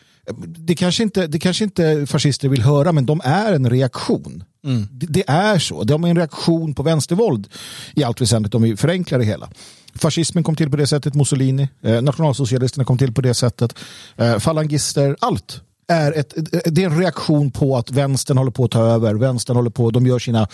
Det 0.58 0.76
kanske, 0.76 1.04
inte, 1.04 1.28
det 1.28 1.40
kanske 1.40 1.64
inte 1.64 2.06
fascister 2.08 2.50
vill 2.50 2.62
höra, 2.62 2.92
men 2.92 3.06
de 3.06 3.22
är 3.24 3.54
en 3.54 3.70
reaktion. 3.70 4.44
Det, 4.92 5.06
det 5.10 5.24
är 5.28 5.60
så. 5.60 5.84
De 5.84 6.04
är 6.04 6.10
en 6.10 6.18
reaktion 6.18 6.74
på 6.74 6.84
vänstervåld 6.84 7.48
i 7.96 8.04
allt 8.04 8.22
väsentligt 8.22 8.56
om 8.56 8.62
vi 8.62 8.78
förenklar 8.78 9.20
det 9.20 9.26
hela. 9.26 9.50
Fascismen 9.96 10.44
kom 10.44 10.56
till 10.56 10.70
på 10.70 10.78
det 10.78 10.88
sättet, 10.88 11.16
Mussolini, 11.16 11.70
eh, 11.82 12.02
nationalsocialisterna 12.02 12.86
kom 12.86 12.98
till 12.98 13.14
på 13.14 13.22
det 13.22 13.34
sättet, 13.34 13.76
eh, 14.16 14.40
falangister, 14.40 15.16
allt 15.20 15.62
är 15.88 16.12
ett, 16.12 16.34
det 16.66 16.84
är 16.84 16.86
en 16.86 17.00
reaktion 17.00 17.52
på 17.52 17.78
att 17.78 17.92
vänstern 17.92 18.38
håller 18.38 18.52
på 18.52 18.64
att 18.64 18.72
ta 18.72 18.82
över. 18.82 19.14
Vänstern 19.14 19.56
håller 19.56 19.70
på, 19.70 19.92
de 19.92 20.08
gör 20.08 20.20
sina 20.20 20.48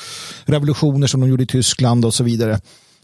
revolutioner 0.46 1.08
som 1.08 1.22
de 1.22 1.30
gjorde 1.30 1.44
i 1.44 1.48
Tyskland 1.48 2.06
och 2.06 2.13
så 2.13 2.24
vidare. 2.24 2.60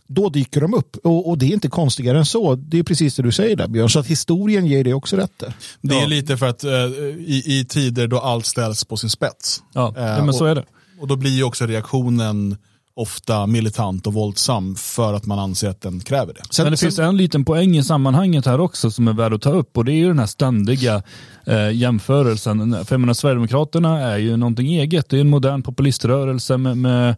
Då 0.07 0.29
dyker 0.29 0.61
de 0.61 0.73
upp 0.73 0.97
och, 1.03 1.29
och 1.29 1.37
det 1.37 1.45
är 1.45 1.53
inte 1.53 1.69
konstigare 1.69 2.17
än 2.17 2.25
så. 2.25 2.55
Det 2.55 2.79
är 2.79 2.83
precis 2.83 3.15
det 3.15 3.23
du 3.23 3.31
säger 3.31 3.55
där 3.55 3.67
Björn. 3.67 3.89
Så 3.89 3.99
att 3.99 4.07
historien 4.07 4.65
ger 4.65 4.83
det 4.83 4.93
också 4.93 5.15
rätt 5.15 5.39
där. 5.39 5.53
Det 5.81 5.99
är 5.99 6.07
lite 6.07 6.37
för 6.37 6.45
att 6.45 6.63
eh, 6.63 6.71
i, 6.71 7.43
i 7.45 7.65
tider 7.65 8.07
då 8.07 8.19
allt 8.19 8.45
ställs 8.45 8.85
på 8.85 8.97
sin 8.97 9.09
spets. 9.09 9.63
Ja, 9.73 9.93
Eh, 9.97 10.03
ja 10.03 10.25
men 10.25 10.33
så 10.33 10.43
och, 10.43 10.49
är 10.49 10.55
det. 10.55 10.65
Och 10.99 11.07
då 11.07 11.15
blir 11.15 11.31
ju 11.31 11.43
också 11.43 11.65
reaktionen 11.65 12.57
ofta 12.93 13.47
militant 13.47 14.07
och 14.07 14.13
våldsam 14.13 14.75
för 14.75 15.13
att 15.13 15.25
man 15.25 15.39
anser 15.39 15.69
att 15.69 15.81
den 15.81 15.99
kräver 15.99 16.33
det. 16.33 16.41
Sen, 16.49 16.63
Men 16.63 16.71
det 16.71 16.77
sen, 16.77 16.87
finns 16.87 16.99
en 16.99 17.17
liten 17.17 17.45
poäng 17.45 17.77
i 17.77 17.83
sammanhanget 17.83 18.45
här 18.45 18.59
också 18.59 18.91
som 18.91 19.07
är 19.07 19.13
värd 19.13 19.33
att 19.33 19.41
ta 19.41 19.49
upp 19.49 19.77
och 19.77 19.85
det 19.85 19.91
är 19.91 19.95
ju 19.95 20.07
den 20.07 20.19
här 20.19 20.25
ständiga 20.25 21.03
eh, 21.45 21.71
jämförelsen. 21.71 22.85
För 22.85 22.93
jag 22.93 22.99
menar, 22.99 23.13
Sverigedemokraterna 23.13 23.99
är 23.99 24.17
ju 24.17 24.37
någonting 24.37 24.67
eget. 24.67 25.09
Det 25.09 25.17
är 25.17 25.21
en 25.21 25.29
modern 25.29 25.61
populiströrelse 25.63 26.57
med, 26.57 26.77
med 26.77 27.15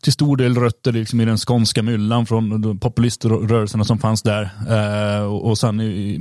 till 0.00 0.12
stor 0.12 0.36
del 0.36 0.54
rötter 0.54 0.92
liksom 0.92 1.20
i 1.20 1.24
den 1.24 1.38
skånska 1.38 1.82
myllan 1.82 2.26
från 2.26 2.78
populiströrelserna 2.78 3.84
som 3.84 3.98
fanns 3.98 4.22
där. 4.22 4.50
Eh, 4.68 5.24
och, 5.24 5.46
och 5.46 5.58
sen 5.58 5.80
i, 5.80 6.18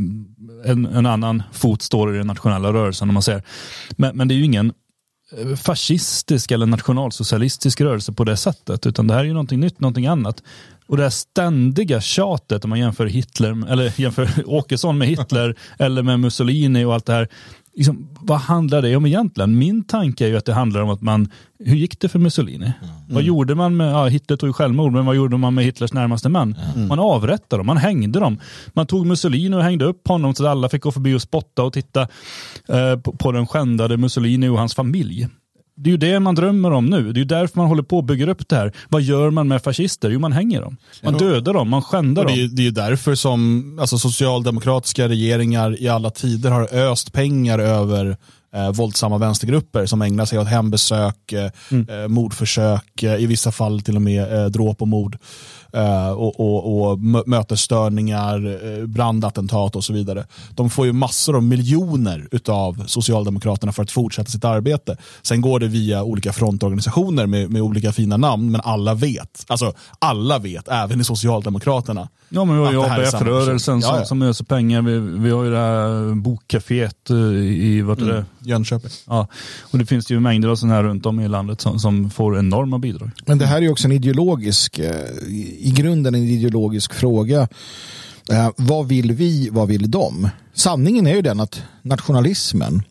en, 0.65 0.86
en 0.86 1.05
annan 1.05 1.43
fot 1.51 1.81
står 1.81 2.15
i 2.15 2.17
den 2.17 2.27
nationella 2.27 2.74
rörelsen 2.74 3.10
om 3.10 3.13
man 3.13 3.24
säger. 3.24 3.43
Men, 3.98 4.17
men 4.17 4.27
det 4.27 4.34
är 4.34 4.38
ju 4.38 4.46
ingen 4.46 4.74
Eh, 5.38 5.55
fascistisk 5.55 6.51
eller 6.51 6.65
nationalsocialistisk 6.65 7.81
rörelse 7.81 8.13
på 8.13 8.24
det 8.24 8.38
sättet. 8.38 8.86
Utan 8.86 9.07
det 9.07 9.13
här 9.13 9.21
är 9.21 9.25
ju 9.25 9.33
någonting 9.33 9.59
nytt, 9.59 9.79
någonting 9.79 10.07
annat. 10.07 10.43
Och 10.88 10.98
det 10.98 11.03
här 11.03 11.09
ständiga 11.09 12.01
tjatet 12.01 12.63
om 12.63 12.69
man 12.69 12.79
jämför 12.79 13.05
Hitler, 13.05 13.71
eller 13.71 14.00
jämför 14.00 14.29
Åkesson 14.45 14.98
med 14.98 15.07
Hitler 15.07 15.55
eller 15.79 16.03
med 16.03 16.19
Mussolini 16.19 16.86
och 16.86 16.93
allt 16.93 17.05
det 17.05 17.13
här. 17.13 17.27
Liksom, 17.79 18.07
vad 18.19 18.39
handlar 18.39 18.81
det 18.81 18.95
om 18.95 19.05
egentligen? 19.05 19.57
Min 19.57 19.83
tanke 19.83 20.25
är 20.25 20.29
ju 20.29 20.38
att 20.38 20.45
det 20.45 20.53
handlar 20.53 20.81
om 20.81 20.89
att 20.89 21.01
man, 21.01 21.29
hur 21.59 21.75
gick 21.75 22.00
det 22.00 22.09
för 22.09 22.19
Mussolini? 22.19 22.74
Vad 23.09 23.24
gjorde 23.24 23.55
man 23.55 23.77
med, 23.77 23.91
ja 23.91 24.05
Hitler 24.05 24.38
tog 24.38 24.50
ju 24.50 24.53
självmord, 24.53 24.91
men 24.91 25.05
vad 25.05 25.15
gjorde 25.15 25.38
man 25.38 25.53
med 25.53 25.65
Hitlers 25.65 25.93
närmaste 25.93 26.29
män? 26.29 26.55
Man 26.89 27.00
avrättade 27.00 27.59
dem, 27.59 27.67
man 27.67 27.77
hängde 27.77 28.19
dem. 28.19 28.39
Man 28.74 28.88
tog 28.88 29.05
Mussolini 29.05 29.55
och 29.55 29.63
hängde 29.63 29.86
upp 29.86 30.07
honom 30.07 30.36
så 30.36 30.43
att 30.43 30.50
alla 30.50 30.69
fick 30.69 30.81
gå 30.81 30.91
förbi 30.91 31.15
och 31.15 31.21
spotta 31.21 31.63
och 31.63 31.74
titta 31.74 32.01
eh, 32.67 33.00
på, 33.03 33.12
på 33.12 33.31
den 33.31 33.48
skändade 33.48 33.98
Mussolini 33.98 34.48
och 34.48 34.57
hans 34.57 34.75
familj. 34.75 35.27
Det 35.81 35.89
är 35.89 35.91
ju 35.91 35.98
det 35.98 36.19
man 36.19 36.36
drömmer 36.36 36.71
om 36.71 36.86
nu. 36.86 37.03
Det 37.03 37.17
är 37.17 37.21
ju 37.21 37.25
därför 37.25 37.59
man 37.59 37.67
håller 37.67 37.83
på 37.83 37.98
och 37.98 38.03
bygger 38.03 38.27
upp 38.27 38.50
det 38.50 38.55
här. 38.55 38.74
Vad 38.89 39.01
gör 39.01 39.29
man 39.29 39.48
med 39.48 39.63
fascister? 39.63 40.09
Jo, 40.09 40.19
man 40.19 40.31
hänger 40.31 40.62
dem. 40.62 40.77
Man 41.03 41.17
dödar 41.17 41.53
dem, 41.53 41.69
man 41.69 41.81
skändar 41.81 42.25
Och 42.25 42.31
det, 42.31 42.38
är, 42.41 42.48
dem. 42.48 42.55
det 42.55 42.62
är 42.62 42.63
ju 42.63 42.71
därför 42.71 43.15
som 43.15 43.77
alltså, 43.81 43.98
socialdemokratiska 43.98 45.07
regeringar 45.07 45.81
i 45.81 45.88
alla 45.88 46.09
tider 46.09 46.51
har 46.51 46.74
öst 46.74 47.13
pengar 47.13 47.59
över 47.59 48.17
eh, 48.53 48.71
våldsamma 48.71 49.17
vänstergrupper 49.17 49.85
som 49.85 50.01
ägnar 50.01 50.25
sig 50.25 50.39
åt 50.39 50.47
hembesök, 50.47 51.31
eh, 51.31 51.51
eh, 51.71 52.07
mordförsök, 52.07 53.03
eh, 53.03 53.15
i 53.15 53.25
vissa 53.25 53.51
fall 53.51 53.81
till 53.81 53.95
och 53.95 54.01
med 54.01 54.33
eh, 54.33 54.45
dråp 54.45 54.81
och 54.81 54.87
mord. 54.87 55.17
Eh, 55.73 56.09
och, 56.09 56.39
och, 56.39 56.91
och 56.91 56.97
mö- 56.97 57.23
mötesstörningar, 57.25 58.85
brandattentat 58.87 59.75
och 59.75 59.83
så 59.83 59.93
vidare. 59.93 60.25
De 60.55 60.69
får 60.69 60.85
ju 60.85 60.93
massor 60.93 61.35
av 61.35 61.43
miljoner 61.43 62.27
utav 62.31 62.83
Socialdemokraterna 62.87 63.71
för 63.71 63.83
att 63.83 63.91
fortsätta 63.91 64.31
sitt 64.31 64.45
arbete. 64.45 64.97
Sen 65.21 65.41
går 65.41 65.59
det 65.59 65.67
via 65.67 66.03
olika 66.03 66.33
frontorganisationer 66.33 67.25
med, 67.25 67.51
med 67.51 67.61
olika 67.61 67.91
fina 67.91 68.17
namn, 68.17 68.51
men 68.51 68.61
alla 68.63 68.93
vet. 68.93 69.45
Alltså 69.47 69.73
alla 69.99 70.39
vet, 70.39 70.67
även 70.67 71.01
i 71.01 71.03
Socialdemokraterna. 71.03 72.09
Ja, 72.29 72.45
men 72.45 72.59
vi 72.59 72.65
har 72.65 72.71
ju 72.71 72.81
ABF-rörelsen 72.81 73.81
som, 73.81 73.93
Ja, 73.93 74.00
ja. 74.00 74.05
som 74.05 74.21
öser 74.21 74.45
pengar. 74.45 74.81
Vi, 74.81 75.00
vi 75.00 75.29
har 75.29 75.43
ju 75.43 75.51
det 75.51 75.57
här 75.57 76.15
bokcaféet 76.15 77.09
eh, 77.09 77.15
i, 77.17 77.81
vart 77.81 78.01
är 78.01 78.05
det? 78.05 78.25
Jönköping. 78.39 78.91
Ja, 79.07 79.27
och 79.71 79.77
det 79.77 79.86
finns 79.86 80.12
ju 80.12 80.19
mängder 80.19 80.50
av 80.50 80.55
sådana 80.55 80.75
här 80.75 80.83
runt 80.83 81.05
om 81.05 81.19
i 81.19 81.27
landet 81.27 81.62
som, 81.62 81.79
som 81.79 82.09
får 82.09 82.39
enorma 82.39 82.79
bidrag. 82.79 83.12
Men 83.25 83.38
det 83.38 83.45
här 83.45 83.57
är 83.57 83.62
ju 83.62 83.69
också 83.71 83.88
en 83.88 83.91
ideologisk, 83.91 84.79
eh, 84.79 85.05
i 85.59 85.74
grunden 85.75 86.15
en 86.15 86.24
ideologisk 86.24 86.93
fråga. 86.93 87.48
Eh, 88.29 88.50
vad 88.55 88.88
vill 88.88 89.12
vi, 89.12 89.50
vad 89.51 89.67
vill 89.67 89.91
de? 89.91 90.29
Sanningen 90.53 91.07
är 91.07 91.15
ju 91.15 91.21
den 91.21 91.39
att 91.39 91.62
nationalismen, 91.81 92.83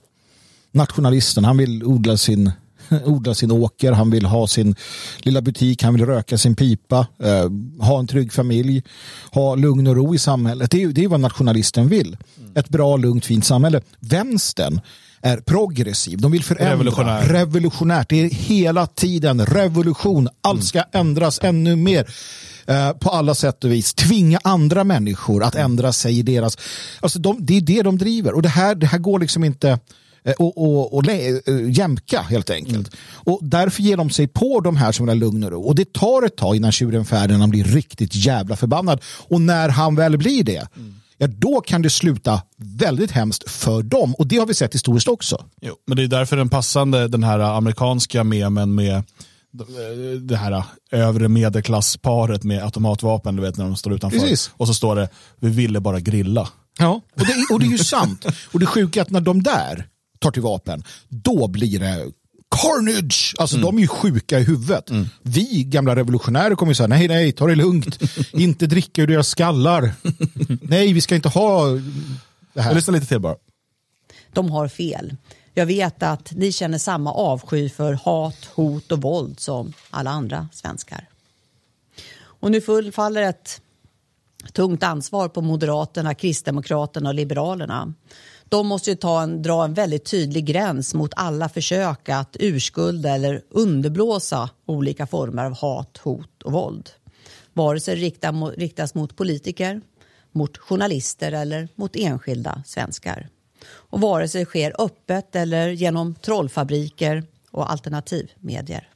nationalisten, 0.72 1.44
han 1.44 1.56
vill 1.56 1.84
odla 1.84 2.16
sin 2.16 2.52
odla 3.04 3.34
sin 3.34 3.50
åker, 3.50 3.92
han 3.92 4.10
vill 4.10 4.24
ha 4.24 4.46
sin 4.46 4.74
lilla 5.18 5.40
butik, 5.40 5.82
han 5.82 5.94
vill 5.94 6.06
röka 6.06 6.38
sin 6.38 6.54
pipa, 6.54 7.06
eh, 7.22 7.50
ha 7.80 7.98
en 7.98 8.06
trygg 8.06 8.32
familj, 8.32 8.82
ha 9.30 9.54
lugn 9.54 9.86
och 9.86 9.96
ro 9.96 10.14
i 10.14 10.18
samhället. 10.18 10.70
Det 10.70 10.82
är, 10.82 10.88
det 10.88 11.04
är 11.04 11.08
vad 11.08 11.20
nationalisten 11.20 11.88
vill. 11.88 12.16
Ett 12.54 12.68
bra, 12.68 12.96
lugnt, 12.96 13.24
fint 13.24 13.44
samhälle. 13.44 13.80
Vänstern 14.00 14.80
är 15.22 15.36
progressiv. 15.36 16.20
De 16.20 16.32
vill 16.32 16.44
förändra. 16.44 16.72
Revolutionär. 16.72 17.22
Revolutionärt. 17.22 18.08
Det 18.08 18.20
är 18.20 18.30
hela 18.30 18.86
tiden 18.86 19.46
revolution. 19.46 20.28
Allt 20.40 20.64
ska 20.64 20.82
ändras 20.92 21.40
ännu 21.42 21.76
mer. 21.76 22.10
Eh, 22.66 22.92
på 22.92 23.10
alla 23.10 23.34
sätt 23.34 23.64
och 23.64 23.72
vis. 23.72 23.94
Tvinga 23.94 24.40
andra 24.44 24.84
människor 24.84 25.42
att 25.42 25.54
ändra 25.54 25.92
sig 25.92 26.18
i 26.18 26.22
deras... 26.22 26.58
Alltså 27.00 27.18
de, 27.18 27.36
det 27.40 27.56
är 27.56 27.60
det 27.60 27.82
de 27.82 27.98
driver. 27.98 28.32
Och 28.32 28.42
det 28.42 28.48
här, 28.48 28.74
det 28.74 28.86
här 28.86 28.98
går 28.98 29.18
liksom 29.18 29.44
inte 29.44 29.78
och, 30.38 30.58
och, 30.58 30.94
och 30.94 31.04
lä- 31.04 31.40
eh, 31.46 31.70
jämka 31.70 32.20
helt 32.22 32.50
enkelt. 32.50 32.90
Och 33.14 33.38
därför 33.42 33.82
ger 33.82 33.96
de 33.96 34.10
sig 34.10 34.26
på 34.28 34.60
de 34.60 34.76
här 34.76 34.92
som 34.92 35.06
vill 35.06 35.10
ha 35.10 35.20
lugn 35.26 35.44
och 35.44 35.50
ro. 35.50 35.62
Och 35.62 35.74
det 35.74 35.92
tar 35.92 36.22
ett 36.26 36.36
tag 36.36 36.56
innan 36.56 36.72
tjuren 36.72 37.04
Ferdinand 37.04 37.50
blir 37.50 37.64
riktigt 37.64 38.14
jävla 38.14 38.56
förbannad. 38.56 39.00
Och 39.28 39.40
när 39.40 39.68
han 39.68 39.94
väl 39.94 40.18
blir 40.18 40.44
det, 40.44 40.68
ja, 41.18 41.26
då 41.26 41.60
kan 41.60 41.82
det 41.82 41.90
sluta 41.90 42.42
väldigt 42.56 43.10
hemskt 43.10 43.50
för 43.50 43.82
dem. 43.82 44.14
Och 44.14 44.26
det 44.26 44.36
har 44.38 44.46
vi 44.46 44.54
sett 44.54 44.74
historiskt 44.74 45.08
också. 45.08 45.44
Jo, 45.60 45.74
men 45.86 45.96
det 45.96 46.02
är 46.02 46.08
därför 46.08 46.36
den 46.36 46.48
passande, 46.48 47.08
den 47.08 47.22
här 47.24 47.38
amerikanska 47.38 48.24
memen 48.24 48.74
med 48.74 49.02
det 50.20 50.36
här 50.36 50.64
övre 50.92 51.28
medelklassparet 51.28 52.44
med 52.44 52.64
automatvapen, 52.64 53.36
du 53.36 53.42
vet 53.42 53.56
när 53.56 53.64
de 53.64 53.76
står 53.76 53.92
utanför. 53.92 54.18
Precis. 54.18 54.50
Och 54.56 54.66
så 54.66 54.74
står 54.74 54.96
det, 54.96 55.08
vi 55.40 55.50
ville 55.50 55.80
bara 55.80 56.00
grilla. 56.00 56.48
Ja, 56.78 57.00
och 57.14 57.26
det, 57.26 57.54
och 57.54 57.60
det 57.60 57.66
är 57.66 57.70
ju 57.70 57.78
sant. 57.78 58.26
Och 58.52 58.60
det 58.60 58.66
sjuka 58.66 59.00
är 59.00 59.02
att 59.02 59.10
när 59.10 59.20
de 59.20 59.42
där 59.42 59.86
tar 60.18 60.30
till 60.30 60.42
vapen, 60.42 60.82
då 61.08 61.48
blir 61.48 61.78
det 61.80 62.12
carnage. 62.50 63.34
Alltså 63.38 63.56
de 63.56 63.76
är 63.76 63.82
ju 63.82 63.88
sjuka 63.88 64.38
i 64.38 64.44
huvudet. 64.44 64.90
Vi 65.22 65.64
gamla 65.64 65.96
revolutionärer 65.96 66.54
kommer 66.54 66.70
ju 66.70 66.74
säga, 66.74 66.86
nej, 66.86 67.08
nej, 67.08 67.32
ta 67.32 67.46
det 67.46 67.54
lugnt. 67.54 67.98
inte 68.32 68.66
dricka 68.66 69.02
ur 69.02 69.06
deras 69.06 69.28
skallar. 69.28 69.92
nej, 70.62 70.92
vi 70.92 71.00
ska 71.00 71.14
inte 71.14 71.28
ha 71.28 71.66
det 72.54 72.60
här. 72.62 72.74
lyssnar 72.74 72.94
lite 72.94 73.06
till 73.06 73.20
bara. 73.20 73.36
De 74.32 74.50
har 74.50 74.68
fel. 74.68 75.16
Jag 75.54 75.66
vet 75.66 76.02
att 76.02 76.32
ni 76.32 76.52
känner 76.52 76.78
samma 76.78 77.12
avsky 77.12 77.68
för 77.68 77.92
hat, 77.94 78.44
hot 78.54 78.92
och 78.92 79.02
våld 79.02 79.40
som 79.40 79.72
alla 79.90 80.10
andra 80.10 80.48
svenskar. 80.52 81.08
Och 82.20 82.50
nu 82.50 82.60
full- 82.60 82.92
faller 82.92 83.22
ett 83.22 83.60
tungt 84.52 84.82
ansvar 84.82 85.28
på 85.28 85.40
Moderaterna, 85.40 86.14
Kristdemokraterna 86.14 87.08
och 87.08 87.14
Liberalerna. 87.14 87.94
De 88.48 88.66
måste 88.66 88.90
ju 88.90 88.96
ta 88.96 89.22
en, 89.22 89.42
dra 89.42 89.64
en 89.64 89.74
väldigt 89.74 90.04
tydlig 90.04 90.44
gräns 90.44 90.94
mot 90.94 91.12
alla 91.16 91.48
försök 91.48 92.08
att 92.08 92.36
urskulda 92.40 93.14
eller 93.14 93.42
underblåsa 93.50 94.50
olika 94.66 95.06
former 95.06 95.44
av 95.44 95.56
hat, 95.56 95.96
hot 95.96 96.42
och 96.42 96.52
våld. 96.52 96.90
Vare 97.52 97.80
sig 97.80 97.96
det 97.96 98.30
riktas 98.56 98.94
mot 98.94 99.16
politiker, 99.16 99.80
mot 100.32 100.58
journalister 100.58 101.32
eller 101.32 101.68
mot 101.74 101.96
enskilda 101.96 102.62
svenskar. 102.66 103.28
Och 103.68 104.00
vare 104.00 104.28
sig 104.28 104.40
det 104.40 104.44
sker 104.44 104.74
öppet 104.78 105.36
eller 105.36 105.68
genom 105.68 106.14
trollfabriker 106.14 107.24
och 107.50 107.72
alternativmedier. 107.72 108.88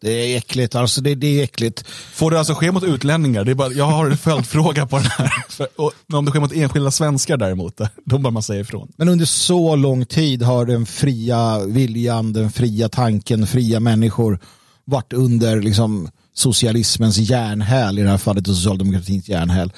Det 0.00 0.10
är 0.10 0.36
äckligt, 0.36 0.74
alltså 0.74 1.00
det, 1.00 1.14
det 1.14 1.40
är 1.40 1.44
äckligt. 1.44 1.84
Får 2.12 2.30
det 2.30 2.38
alltså 2.38 2.54
ske 2.54 2.72
mot 2.72 2.84
utlänningar? 2.84 3.44
Det 3.44 3.50
är 3.50 3.54
bara, 3.54 3.72
jag 3.72 3.84
har 3.84 4.06
en 4.06 4.16
följdfråga 4.16 4.86
på 4.86 4.96
den 4.96 5.06
här. 5.06 5.32
Och, 5.76 5.92
om 6.12 6.24
det 6.24 6.30
sker 6.30 6.40
mot 6.40 6.52
enskilda 6.52 6.90
svenskar 6.90 7.36
däremot, 7.36 7.80
då 8.04 8.18
bör 8.18 8.30
man 8.30 8.42
säga 8.42 8.60
ifrån. 8.60 8.92
Men 8.96 9.08
under 9.08 9.24
så 9.24 9.76
lång 9.76 10.06
tid 10.06 10.42
har 10.42 10.66
den 10.66 10.86
fria 10.86 11.58
viljan, 11.58 12.32
den 12.32 12.50
fria 12.50 12.88
tanken, 12.88 13.46
fria 13.46 13.80
människor 13.80 14.38
varit 14.84 15.12
under 15.12 15.60
liksom, 15.60 16.08
socialismens 16.34 17.18
järnhäl, 17.18 17.98
i 17.98 18.02
det 18.02 18.10
här 18.10 18.18
fallet 18.18 18.48
och 18.48 18.54
socialdemokratins 18.54 19.28
järnhäl. 19.28 19.72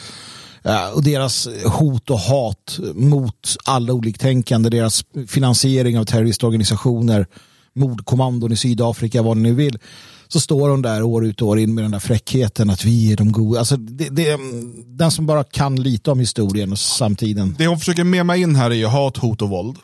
Eh, 0.62 0.90
och 0.94 1.02
deras 1.02 1.48
hot 1.64 2.10
och 2.10 2.18
hat 2.18 2.78
mot 2.94 3.56
alla 3.64 3.92
oliktänkande, 3.92 4.70
deras 4.70 5.04
finansiering 5.28 5.98
av 5.98 6.04
terroristorganisationer, 6.04 7.26
mordkommandon 7.78 8.52
i 8.52 8.56
Sydafrika, 8.56 9.22
vad 9.22 9.36
ni 9.36 9.42
nu 9.42 9.54
vill. 9.54 9.78
Så 10.28 10.40
står 10.40 10.68
de 10.68 10.82
där 10.82 11.02
år 11.02 11.26
ut 11.26 11.42
och 11.42 11.48
år 11.48 11.58
in 11.58 11.74
med 11.74 11.84
den 11.84 11.90
där 11.90 11.98
fräckheten 11.98 12.70
att 12.70 12.84
vi 12.84 13.12
är 13.12 13.16
de 13.16 13.32
goda. 13.32 13.58
Alltså, 13.58 13.76
det, 13.76 14.08
det, 14.08 14.38
den 14.86 15.10
som 15.10 15.26
bara 15.26 15.44
kan 15.44 15.82
lite 15.82 16.10
om 16.10 16.20
historien 16.20 16.72
och 16.72 16.78
samtiden. 16.78 17.54
Det 17.58 17.66
hon 17.66 17.78
försöker 17.78 18.04
mema 18.04 18.36
in 18.36 18.56
här 18.56 18.70
är 18.70 18.74
ju 18.74 18.86
hat, 18.86 19.16
hot 19.16 19.42
och 19.42 19.48
våld. 19.48 19.76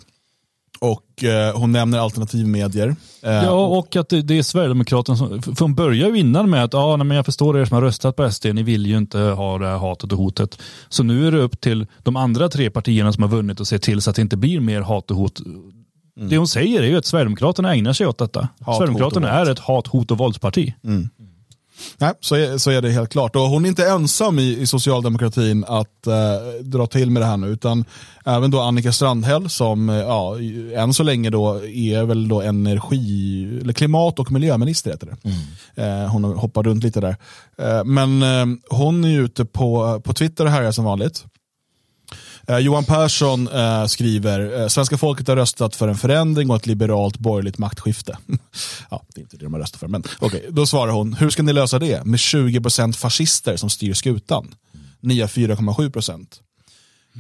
Och 0.80 1.24
eh, 1.24 1.56
hon 1.56 1.72
nämner 1.72 1.98
alternativmedier. 1.98 2.88
Eh, 3.22 3.32
Ja, 3.32 3.66
och 3.66 3.96
att 3.96 4.08
det, 4.08 4.22
det 4.22 4.38
är 4.38 4.42
Sverigedemokraterna 4.42 5.16
som, 5.16 5.42
för 5.42 5.60
hon 5.60 5.74
börjar 5.74 6.08
ju 6.08 6.18
innan 6.18 6.50
med 6.50 6.64
att 6.64 6.72
ja, 6.72 6.96
nej, 6.96 7.06
men 7.06 7.16
jag 7.16 7.26
förstår 7.26 7.58
er 7.58 7.64
som 7.64 7.74
har 7.74 7.82
röstat 7.82 8.16
på 8.16 8.30
SD, 8.30 8.46
ni 8.46 8.62
vill 8.62 8.86
ju 8.86 8.98
inte 8.98 9.18
ha 9.18 9.58
det 9.58 9.66
här 9.66 9.78
hatet 9.78 10.12
och 10.12 10.18
hotet. 10.18 10.58
Så 10.88 11.02
nu 11.02 11.26
är 11.26 11.32
det 11.32 11.38
upp 11.38 11.60
till 11.60 11.86
de 12.02 12.16
andra 12.16 12.48
tre 12.48 12.70
partierna 12.70 13.12
som 13.12 13.22
har 13.22 13.30
vunnit 13.30 13.60
att 13.60 13.68
se 13.68 13.78
till 13.78 14.02
så 14.02 14.10
att 14.10 14.16
det 14.16 14.22
inte 14.22 14.36
blir 14.36 14.60
mer 14.60 14.80
hat 14.80 15.10
och 15.10 15.16
hot. 15.16 15.40
Det 16.16 16.36
hon 16.36 16.48
säger 16.48 16.82
är 16.82 16.86
ju 16.86 16.96
att 16.98 17.06
Sverigedemokraterna 17.06 17.74
ägnar 17.74 17.92
sig 17.92 18.06
åt 18.06 18.18
detta. 18.18 18.48
hot 18.60 18.76
Sverigedemokraterna 18.76 19.30
är 19.30 19.50
ett 19.50 19.58
hat, 19.58 19.86
hot 19.86 20.10
och 20.10 20.18
våldsparti. 20.18 20.74
Nej, 21.98 22.12
så 22.20 22.34
är, 22.34 22.58
så 22.58 22.70
är 22.70 22.82
det 22.82 22.90
helt 22.90 23.10
klart. 23.10 23.36
Och 23.36 23.42
hon 23.42 23.64
är 23.64 23.68
inte 23.68 23.86
ensam 23.88 24.38
i, 24.38 24.60
i 24.60 24.66
socialdemokratin 24.66 25.64
att 25.68 26.06
eh, 26.06 26.14
dra 26.62 26.86
till 26.86 27.10
med 27.10 27.22
det 27.22 27.26
här 27.26 27.36
nu, 27.36 27.46
utan 27.46 27.84
även 28.24 28.50
då 28.50 28.60
Annika 28.60 28.92
Strandhäll 28.92 29.48
som 29.48 29.88
eh, 29.90 29.96
ja, 29.96 30.36
än 30.74 30.94
så 30.94 31.02
länge 31.02 31.30
då 31.30 31.64
är 31.64 32.04
väl 32.04 32.28
då 32.28 32.42
energi, 32.42 33.44
eller 33.60 33.72
klimat 33.72 34.18
och 34.18 34.32
miljöminister 34.32 34.90
heter 34.90 35.06
det. 35.06 35.30
Eh, 35.82 36.08
hon 36.08 36.24
har 36.24 36.34
hoppat 36.34 36.66
runt 36.66 36.84
lite 36.84 37.00
där. 37.00 37.16
Eh, 37.58 37.84
men 37.84 38.22
eh, 38.22 38.46
hon 38.70 39.04
är 39.04 39.20
ute 39.20 39.44
på, 39.44 40.00
på 40.04 40.12
Twitter 40.14 40.46
härjar 40.46 40.72
som 40.72 40.84
vanligt. 40.84 41.24
Eh, 42.48 42.58
Johan 42.58 42.84
Persson 42.84 43.48
eh, 43.48 43.86
skriver, 43.86 44.60
eh, 44.60 44.68
svenska 44.68 44.98
folket 44.98 45.28
har 45.28 45.36
röstat 45.36 45.76
för 45.76 45.88
en 45.88 45.96
förändring 45.96 46.50
och 46.50 46.56
ett 46.56 46.66
liberalt 46.66 47.18
borgerligt 47.18 47.58
maktskifte. 47.58 48.18
ja, 48.90 49.02
det 49.14 49.20
är 49.20 49.22
inte 49.22 49.36
det 49.36 49.44
de 49.44 49.52
har 49.52 49.60
röstat 49.60 49.80
för, 49.80 49.88
men 49.88 50.04
okej. 50.20 50.46
Då 50.50 50.66
svarar 50.66 50.92
hon, 50.92 51.14
hur 51.14 51.30
ska 51.30 51.42
ni 51.42 51.52
lösa 51.52 51.78
det? 51.78 52.04
Med 52.04 52.18
20% 52.18 52.92
fascister 52.92 53.56
som 53.56 53.70
styr 53.70 53.94
skutan. 53.94 54.54
Ni 55.00 55.20
har 55.20 55.28
4,7%. 55.28 56.26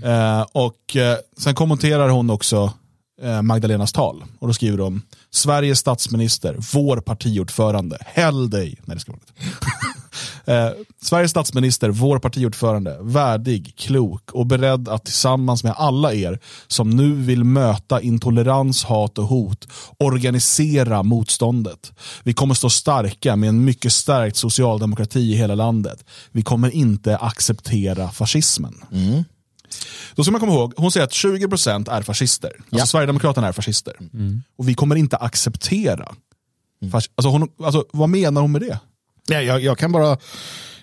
Eh, 0.02 0.46
och 0.52 0.96
eh, 0.96 1.18
sen 1.36 1.54
kommenterar 1.54 2.08
hon 2.08 2.30
också 2.30 2.72
eh, 3.22 3.42
Magdalenas 3.42 3.92
tal. 3.92 4.24
Och 4.38 4.46
då 4.46 4.54
skriver 4.54 4.78
de, 4.78 5.02
Sveriges 5.30 5.78
statsminister, 5.78 6.56
vår 6.72 6.96
partiordförande, 6.96 7.98
häll 8.00 8.50
dig. 8.50 8.78
Nej, 8.84 8.96
det 8.96 9.00
ska 9.00 9.12
vara 9.12 9.20
Eh, 10.46 10.68
Sveriges 11.02 11.30
statsminister, 11.30 11.88
vår 11.90 12.18
partiordförande, 12.18 12.98
värdig, 13.00 13.74
klok 13.76 14.30
och 14.32 14.46
beredd 14.46 14.88
att 14.88 15.04
tillsammans 15.04 15.64
med 15.64 15.74
alla 15.76 16.14
er 16.14 16.38
som 16.66 16.90
nu 16.90 17.12
vill 17.14 17.44
möta 17.44 18.00
intolerans, 18.00 18.84
hat 18.84 19.18
och 19.18 19.24
hot 19.26 19.68
organisera 19.98 21.02
motståndet. 21.02 21.92
Vi 22.22 22.32
kommer 22.32 22.54
stå 22.54 22.70
starka 22.70 23.36
med 23.36 23.48
en 23.48 23.64
mycket 23.64 23.92
stärkt 23.92 24.36
socialdemokrati 24.36 25.20
i 25.20 25.34
hela 25.36 25.54
landet. 25.54 26.04
Vi 26.32 26.42
kommer 26.42 26.70
inte 26.70 27.16
acceptera 27.16 28.08
fascismen. 28.10 28.74
Då 30.14 30.22
ska 30.24 30.30
man 30.32 30.40
komma 30.40 30.52
ihåg, 30.52 30.72
hon 30.76 30.92
säger 30.92 31.04
att 31.04 31.12
20% 31.12 31.90
är 31.92 32.02
fascister. 32.02 32.52
Alltså 32.58 32.76
Ja. 32.76 32.86
Sverigedemokraterna 32.86 33.48
är 33.48 33.52
fascister. 33.52 33.94
Och 34.58 34.68
vi 34.68 34.74
kommer 34.74 34.96
inte 34.96 35.16
acceptera. 35.16 36.14
Fas- 36.92 37.10
alltså 37.14 37.28
hon, 37.28 37.48
alltså, 37.64 37.84
vad 37.92 38.08
menar 38.08 38.40
hon 38.40 38.52
med 38.52 38.60
det? 38.60 38.78
Ja, 39.28 39.42
jag, 39.42 39.60
jag, 39.60 39.78
kan 39.78 39.92
bara, 39.92 40.12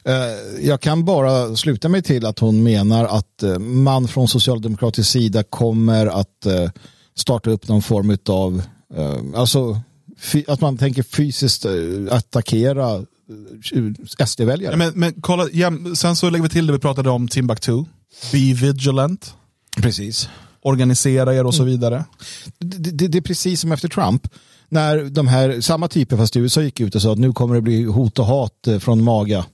eh, 0.04 0.16
jag 0.62 0.82
kan 0.82 1.06
bara 1.06 1.56
sluta 1.56 1.90
mig 1.90 2.02
till 2.02 2.26
att 2.26 2.40
hon 2.40 2.64
menar 2.64 3.06
att 3.06 3.44
eh, 3.44 3.60
man 3.60 4.08
från 4.08 4.28
socialdemokratisk 4.28 5.10
sida 5.10 5.44
kommer 5.44 6.08
att 6.08 6.46
eh, 6.46 6.70
starta 7.16 7.50
upp 7.50 7.68
någon 7.68 7.82
form 7.82 8.18
av, 8.30 8.62
eh, 8.96 9.40
alltså 9.40 9.82
att 10.48 10.62
man 10.62 10.78
tänker 10.78 11.04
fysiskt 11.04 11.66
eh, 11.66 11.72
attackera 12.10 12.96
eh, 12.96 14.26
SD-väljare. 14.26 14.74
Ja, 14.74 14.78
men, 14.78 14.92
men 14.96 15.14
kolla, 15.22 15.50
jäm, 15.52 15.96
sen 15.96 16.16
så 16.16 16.30
lägger 16.30 16.44
vi 16.44 16.50
till 16.50 16.68
det 16.68 16.74
vi 16.74 16.80
pratade 16.80 17.10
om 17.10 17.28
Timbuktu. 17.28 17.84
Be 18.32 18.54
vigilant, 18.54 19.34
Precis. 19.78 20.30
organisera 20.62 21.36
er 21.36 21.46
och 21.46 21.56
så 21.56 21.64
vidare. 21.64 22.06
Det, 22.60 22.92
det, 22.92 23.08
det 23.08 23.18
är 23.18 23.22
precis 23.22 23.62
som 23.62 23.72
efter 23.72 23.88
Trump. 23.88 24.28
När 24.72 25.04
de 25.10 25.28
här, 25.28 25.62
samma 25.62 25.88
typer 25.88 26.18
fast 26.18 26.36
i 26.36 26.40
USA 26.40 26.62
gick 26.62 26.80
ut 26.80 26.96
och 26.96 27.02
sa 27.02 27.12
att 27.12 27.20
nu 27.20 27.34
kommer 27.34 27.56
det 27.56 27.62
bli 27.62 27.84
hot 27.84 28.20
och 28.20 28.26
hat 28.26 28.68
eh, 28.68 28.80
från 28.80 29.04
MAGA. 29.04 29.46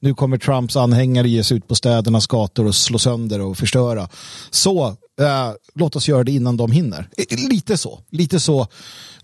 Nu 0.00 0.14
kommer 0.14 0.38
Trumps 0.38 0.76
anhängare 0.76 1.28
ge 1.28 1.44
sig 1.44 1.56
ut 1.56 1.68
på 1.68 1.74
städernas 1.74 2.26
gator 2.26 2.66
och 2.66 2.74
slå 2.74 2.98
sönder 2.98 3.40
och 3.40 3.58
förstöra. 3.58 4.08
Så 4.50 4.86
eh, 5.20 5.52
låt 5.74 5.96
oss 5.96 6.08
göra 6.08 6.24
det 6.24 6.32
innan 6.32 6.56
de 6.56 6.72
hinner. 6.72 7.08
Eh, 7.16 7.48
lite 7.48 7.76
så. 7.76 8.00
Lite 8.10 8.40
så 8.40 8.60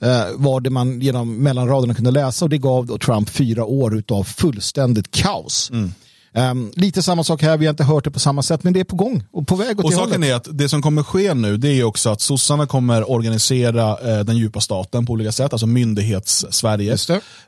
eh, 0.01 0.25
var 0.35 0.61
det 0.61 0.71
man 0.71 1.01
genom 1.01 1.43
mellanraderna 1.43 1.95
kunde 1.95 2.11
läsa 2.11 2.45
och 2.45 2.49
det 2.49 2.59
gav 2.59 2.87
då 2.87 2.99
Trump 2.99 3.29
fyra 3.29 3.65
år 3.65 4.03
av 4.09 4.25
fullständigt 4.25 5.11
kaos. 5.11 5.71
Mm. 5.71 5.93
Um, 6.35 6.73
lite 6.77 7.03
samma 7.03 7.25
sak 7.25 7.43
här, 7.43 7.57
vi 7.57 7.67
har 7.67 7.71
inte 7.71 7.85
hört 7.85 8.05
det 8.05 8.11
på 8.11 8.19
samma 8.19 8.43
sätt, 8.43 8.65
men 8.65 8.73
det 8.73 8.81
är 8.81 8.85
på 8.85 8.97
gång 8.97 9.25
och 9.33 9.47
på 9.47 9.57
väg 9.57 9.79
åt 9.79 9.85
Och 9.85 9.93
saken 9.93 10.13
hållet. 10.13 10.31
är 10.31 10.35
att 10.35 10.59
det 10.59 10.69
som 10.69 10.83
kommer 10.83 11.03
ske 11.03 11.35
nu 11.35 11.57
det 11.57 11.69
är 11.69 11.85
också 11.85 12.11
att 12.11 12.21
sossarna 12.21 12.67
kommer 12.67 13.11
organisera 13.11 13.99
eh, 13.99 14.25
den 14.25 14.37
djupa 14.37 14.61
staten 14.61 15.07
på 15.07 15.13
olika 15.13 15.33
sätt, 15.33 15.53
alltså 15.53 15.67
myndighets-Sverige. 15.67 16.97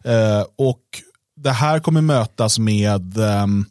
Eh, 0.05 0.45
och 0.59 0.81
det 1.37 1.51
här 1.51 1.81
kommer 1.81 2.01
mötas 2.01 2.59
med 2.59 3.19
ehm, 3.19 3.65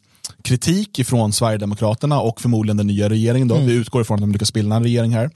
kritik 0.43 0.99
ifrån 0.99 1.33
Sverigedemokraterna 1.33 2.21
och 2.21 2.41
förmodligen 2.41 2.77
den 2.77 2.87
nya 2.87 3.09
regeringen. 3.09 3.47
Då. 3.47 3.55
Vi 3.55 3.73
utgår 3.73 4.01
ifrån 4.01 4.15
att 4.15 4.21
de 4.21 4.31
lyckas 4.31 4.53
bilda 4.53 4.75
en 4.75 4.83
regering 4.83 5.13
här. 5.13 5.29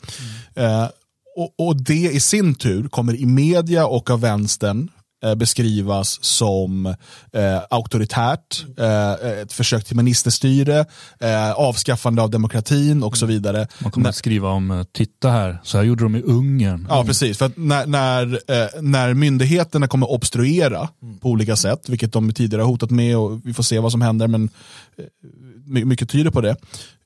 Eh, 0.56 0.88
och, 1.36 1.68
och 1.68 1.76
det 1.76 1.94
i 2.12 2.20
sin 2.20 2.56
tur 2.56 2.88
kommer 2.88 3.16
i 3.16 3.26
media 3.26 3.88
och 3.88 4.10
av 4.10 4.22
vänstern 4.22 4.90
eh, 4.96 4.97
beskrivas 5.38 6.24
som 6.24 6.86
eh, 6.86 7.62
auktoritärt, 7.70 8.66
eh, 8.78 9.12
ett 9.42 9.54
försök 9.54 9.86
till 9.86 9.96
ministerstyre, 9.96 10.86
eh, 11.20 11.52
avskaffande 11.52 12.22
av 12.22 12.30
demokratin 12.30 13.04
och 13.04 13.18
så 13.18 13.26
vidare. 13.26 13.68
Man 13.80 13.92
kommer 13.92 14.10
att 14.10 14.16
skriva 14.16 14.50
om, 14.50 14.72
eh, 14.72 14.84
titta 14.84 15.30
här, 15.30 15.60
så 15.64 15.78
här 15.78 15.84
gjorde 15.86 16.04
de 16.04 16.16
i 16.16 16.22
Ungern. 16.22 16.88
Ja, 16.90 17.04
precis. 17.04 17.38
För 17.38 17.52
när, 17.56 17.86
när, 17.86 18.34
eh, 18.34 18.82
när 18.82 19.14
myndigheterna 19.14 19.88
kommer 19.88 20.12
obstruera 20.12 20.90
på 21.22 21.30
olika 21.30 21.56
sätt, 21.56 21.90
vilket 21.90 22.14
de 22.14 22.34
tidigare 22.34 22.62
har 22.62 22.70
hotat 22.70 22.92
med 22.92 23.18
och 23.18 23.42
vi 23.44 23.54
får 23.54 23.64
se 23.64 23.80
vad 23.80 23.92
som 23.92 24.02
händer, 24.02 24.28
men 24.28 24.50
eh, 24.98 25.06
my- 25.66 25.86
mycket 25.86 26.10
tyder 26.10 26.32
på 26.32 26.42
det, 26.42 26.56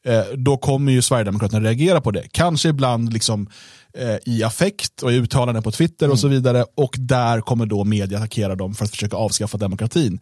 eh, 0.05 0.23
då 0.37 0.57
kommer 0.57 0.91
ju 0.91 1.01
Sverigedemokraterna 1.01 1.61
reagera 1.67 2.01
på 2.01 2.11
det. 2.11 2.23
Kanske 2.31 2.69
ibland 2.69 3.13
liksom 3.13 3.49
eh, 3.93 4.15
i 4.25 4.43
affekt 4.43 5.03
och 5.03 5.11
i 5.11 5.15
uttalanden 5.15 5.63
på 5.63 5.71
Twitter 5.71 6.09
och 6.09 6.19
så 6.19 6.27
vidare 6.27 6.65
och 6.75 6.95
där 6.99 7.41
kommer 7.41 7.65
då 7.65 7.83
media 7.83 8.17
attackera 8.17 8.55
dem 8.55 8.73
för 8.73 8.85
att 8.85 8.91
försöka 8.91 9.17
avskaffa 9.17 9.57
demokratin. 9.57 10.19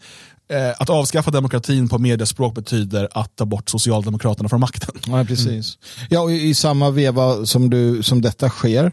Eh, 0.51 0.81
att 0.81 0.89
avskaffa 0.89 1.31
demokratin 1.31 1.89
på 1.89 1.97
mediespråk 1.97 2.55
betyder 2.55 3.07
att 3.11 3.35
ta 3.35 3.45
bort 3.45 3.69
Socialdemokraterna 3.69 4.49
från 4.49 4.59
makten. 4.59 4.95
Ja, 5.07 5.25
precis. 5.25 5.77
Ja, 6.09 6.21
och 6.21 6.31
i, 6.31 6.53
samma 6.53 6.89
veva 6.89 7.45
som, 7.45 7.69
du, 7.69 8.03
som 8.03 8.21
detta 8.21 8.49
sker 8.49 8.91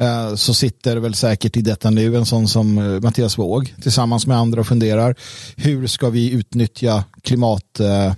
eh, 0.00 0.34
så 0.34 0.54
sitter 0.54 0.96
väl 0.96 1.14
säkert 1.14 1.56
i 1.56 1.60
detta 1.60 1.90
nu 1.90 2.16
en 2.16 2.26
sån 2.26 2.48
som 2.48 2.78
eh, 2.78 3.00
Mattias 3.00 3.38
Våg 3.38 3.74
tillsammans 3.82 4.26
med 4.26 4.36
andra 4.36 4.60
och 4.60 4.66
funderar 4.66 5.14
hur 5.56 5.86
ska 5.86 6.10
vi 6.10 6.30
utnyttja 6.30 7.04
klimatrörelsen 7.22 8.06
eh, 8.06 8.14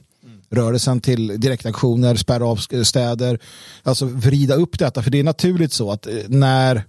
rörelsen 0.50 1.00
till 1.00 1.40
direktaktioner, 1.40 2.14
spärra 2.14 2.46
av 2.46 2.56
städer, 2.84 3.38
alltså 3.82 4.06
vrida 4.06 4.54
upp 4.54 4.78
detta. 4.78 5.02
För 5.02 5.10
det 5.10 5.20
är 5.20 5.24
naturligt 5.24 5.72
så 5.72 5.92
att 5.92 6.06
eh, 6.06 6.14
när 6.28 6.84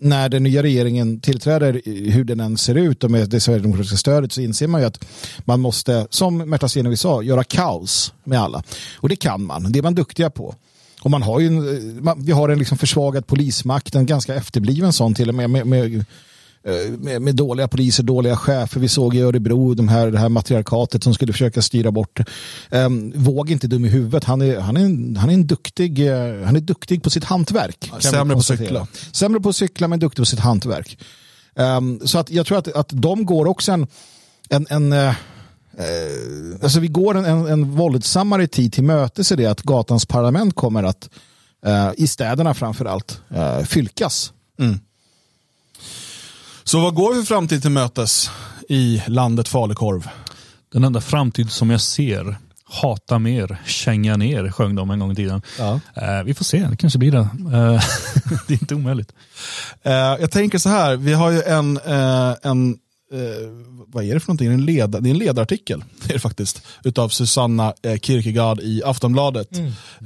när 0.00 0.28
den 0.28 0.42
nya 0.42 0.62
regeringen 0.62 1.20
tillträder, 1.20 1.80
hur 2.10 2.24
den 2.24 2.40
än 2.40 2.58
ser 2.58 2.74
ut 2.74 3.04
och 3.04 3.10
med 3.10 3.28
det 3.28 3.40
sverigedemokratiska 3.40 3.96
stödet 3.96 4.32
så 4.32 4.40
inser 4.40 4.66
man 4.66 4.80
ju 4.80 4.86
att 4.86 5.04
man 5.44 5.60
måste, 5.60 6.06
som 6.10 6.38
Märta 6.38 6.68
Stenevi 6.68 6.96
sa, 6.96 7.22
göra 7.22 7.44
kaos 7.44 8.12
med 8.24 8.40
alla. 8.40 8.62
Och 8.94 9.08
det 9.08 9.16
kan 9.16 9.44
man, 9.44 9.72
det 9.72 9.78
är 9.78 9.82
man 9.82 9.94
duktiga 9.94 10.30
på. 10.30 10.54
Och 11.02 11.10
man 11.10 11.22
har 11.22 11.40
ju 11.40 11.46
en, 11.46 11.58
eh, 11.58 12.02
man, 12.02 12.24
vi 12.24 12.32
har 12.32 12.48
en 12.48 12.58
liksom 12.58 12.78
försvagad 12.78 13.26
polismakt, 13.26 13.94
en 13.94 14.06
ganska 14.06 14.34
efterbliven 14.34 14.92
sån 14.92 15.14
till 15.14 15.28
och 15.28 15.34
med, 15.34 15.50
med, 15.50 15.66
med 15.66 16.04
med, 16.98 17.22
med 17.22 17.34
dåliga 17.34 17.68
poliser, 17.68 18.02
dåliga 18.02 18.36
chefer. 18.36 18.80
Vi 18.80 18.88
såg 18.88 19.14
i 19.14 19.20
Örebro 19.20 19.74
de 19.74 19.88
här, 19.88 20.10
det 20.10 20.18
här 20.18 20.28
matriarkatet 20.28 21.04
som 21.04 21.14
skulle 21.14 21.32
försöka 21.32 21.62
styra 21.62 21.90
bort. 21.90 22.20
Um, 22.70 23.12
Våg 23.16 23.50
inte 23.50 23.66
dum 23.66 23.84
i 23.84 23.88
huvudet. 23.88 24.24
Han 24.24 24.42
är, 24.42 24.60
han 24.60 24.76
är, 24.76 24.84
en, 24.84 25.16
han 25.16 25.30
är, 25.30 25.34
en 25.34 25.46
duktig, 25.46 26.06
eh, 26.06 26.44
han 26.44 26.56
är 26.56 26.60
duktig 26.60 27.02
på 27.02 27.10
sitt 27.10 27.24
hantverk. 27.24 27.92
sämre 28.00 28.36
på 28.36 28.42
cykla. 28.42 28.86
Sämre 29.12 29.40
på 29.40 29.52
cykla 29.52 29.88
men 29.88 29.98
duktig 29.98 30.22
på 30.22 30.26
sitt 30.26 30.40
hantverk. 30.40 30.98
Um, 31.54 32.00
så 32.04 32.18
att 32.18 32.30
jag 32.30 32.46
tror 32.46 32.58
att, 32.58 32.68
att 32.68 32.88
de 32.92 33.26
går 33.26 33.46
också 33.46 33.72
en, 33.72 33.86
en, 34.48 34.66
en 34.70 34.92
eh, 34.92 35.08
eh, 35.08 35.14
alltså 36.62 36.80
vi 36.80 36.88
går 36.88 37.16
en, 37.16 37.24
en, 37.24 37.46
en 37.46 37.70
våldsammare 37.70 38.46
tid 38.46 38.72
till 38.72 38.84
mötes 38.84 39.32
i 39.32 39.36
det 39.36 39.46
att 39.46 39.62
gatans 39.62 40.06
parlament 40.06 40.54
kommer 40.54 40.82
att 40.82 41.10
eh, 41.66 41.90
i 41.96 42.06
städerna 42.06 42.54
framför 42.54 42.84
allt 42.84 43.20
eh, 43.34 43.58
fylkas. 43.58 44.32
Så 46.64 46.80
vad 46.80 46.94
går 46.94 47.14
vi 47.14 47.20
för 47.20 47.26
framtid 47.26 47.62
till 47.62 47.70
mötes 47.70 48.30
i 48.68 49.02
landet 49.06 49.48
Falukorv? 49.48 50.08
Den 50.72 50.84
enda 50.84 51.00
framtid 51.00 51.50
som 51.50 51.70
jag 51.70 51.80
ser, 51.80 52.36
hata 52.64 53.18
mer, 53.18 53.62
känga 53.66 54.16
ner, 54.16 54.50
sjöng 54.50 54.74
de 54.74 54.90
en 54.90 54.98
gång 54.98 55.12
i 55.12 55.14
tiden. 55.14 55.42
Ja. 55.58 55.80
Eh, 55.94 56.22
vi 56.24 56.34
får 56.34 56.44
se, 56.44 56.66
det 56.70 56.76
kanske 56.76 56.98
blir 56.98 57.12
det. 57.12 57.18
Eh, 57.18 57.82
det 58.48 58.54
är 58.54 58.58
inte 58.60 58.74
omöjligt. 58.74 59.12
Eh, 59.82 59.92
jag 59.92 60.30
tänker 60.30 60.58
så 60.58 60.68
här, 60.68 60.96
vi 60.96 61.12
har 61.12 61.30
ju 61.30 61.42
en, 61.42 61.76
eh, 61.76 62.34
en 62.42 62.70
eh, 63.12 63.48
vad 63.86 64.04
är 64.04 64.14
det 64.14 64.20
för 64.20 64.28
någonting? 64.28 64.52
En 64.52 64.64
led, 64.64 64.90
det 64.90 65.08
är 65.08 65.10
en 65.10 65.18
ledarartikel, 65.18 65.84
det 66.02 66.08
är 66.10 66.14
det 66.14 66.20
faktiskt, 66.20 66.62
utav 66.84 67.08
Susanna 67.08 67.74
eh, 67.82 67.98
Kierkegaard 67.98 68.60
i 68.60 68.82
Aftonbladet. 68.84 69.48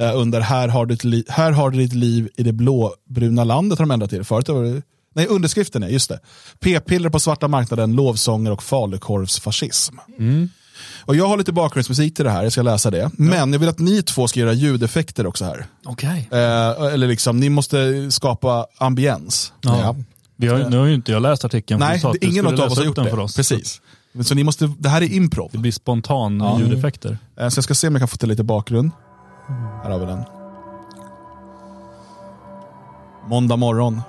Eh, 0.01 0.17
under 0.17 0.41
här 0.41 0.69
har, 0.69 0.87
du 0.87 0.95
ett 0.95 1.05
li- 1.05 1.25
här 1.29 1.53
har 1.53 1.71
du 1.71 1.79
ditt 1.79 1.95
liv 1.95 2.29
i 2.37 2.43
det 2.43 2.53
blåbruna 2.53 3.45
landet 3.45 3.79
har 3.79 3.87
de 3.87 3.91
ändrat 3.91 4.11
till. 4.11 4.25
Förut 4.25 4.49
var 4.49 4.63
det, 4.65 4.83
nej 5.17 5.27
underskriften 5.27 5.83
är, 5.83 5.89
just 5.89 6.09
det. 6.09 6.21
P-piller 6.61 7.11
på 7.11 7.21
svarta 7.21 7.49
marknaden, 7.49 7.93
lovsånger 7.93 8.51
och 8.53 8.63
falukorvsfascism. 8.63 9.97
Och 11.05 11.17
jag 11.17 11.29
har 11.29 11.37
lite 11.37 11.53
bakgrundsmusik 11.53 12.15
till 12.15 12.25
det 12.25 12.31
här, 12.31 12.43
jag 12.43 12.53
ska 12.53 12.63
läsa 12.63 12.91
det. 12.91 13.11
Men 13.19 13.53
jag 13.53 13.59
vill 13.59 13.69
att 13.69 13.79
ni 13.79 14.03
två 14.03 14.29
ska 14.29 14.41
göra 14.41 14.53
ljudeffekter 14.53 15.27
också 15.27 15.45
här. 15.45 15.67
Okej. 15.85 16.29
Eh, 16.33 16.39
eller 16.93 17.07
liksom, 17.07 17.41
ni 17.41 17.49
måste 17.49 18.11
skapa 18.11 18.67
ambiens. 18.79 19.53
Ja. 19.61 19.97
Vi 20.37 20.49
har, 20.49 20.59
nu 20.71 20.79
har 20.79 20.87
ju 20.87 20.95
inte 20.95 21.13
jag 21.13 21.23
läst 21.23 21.45
artikeln. 21.45 21.81
Nej, 21.81 22.01
sa 22.01 22.09
att 22.09 22.13
det, 22.13 22.19
du 22.21 22.27
ingen 22.27 22.45
skulle 22.45 22.63
av 22.63 22.67
oss 22.67 22.71
läsa 22.71 22.81
har 22.81 22.87
gjort 22.87 22.97
det. 22.97 23.11
för 23.11 23.19
oss. 23.19 23.37
Precis. 23.37 23.81
Så 24.25 24.35
ni 24.35 24.45
måste, 24.45 24.73
det 24.79 24.89
här 24.89 25.03
är 25.03 25.13
improv. 25.13 25.49
Det 25.53 25.59
blir 25.59 25.73
spontan 25.73 26.57
ljudeffekter. 26.59 27.19
Eh, 27.41 27.49
Så 27.49 27.59
jag 27.59 27.65
ska 27.65 27.75
se 27.75 27.89
om 27.89 27.95
jag 27.95 28.01
kan 28.01 28.09
få 28.09 28.17
till 28.17 28.29
lite 28.29 28.45
bakgrund. 28.45 28.91
Här 29.83 29.91
har 29.91 29.99
vi 29.99 30.07
den. 30.07 30.23
Måndag 33.29 33.57
morgon. 33.57 34.03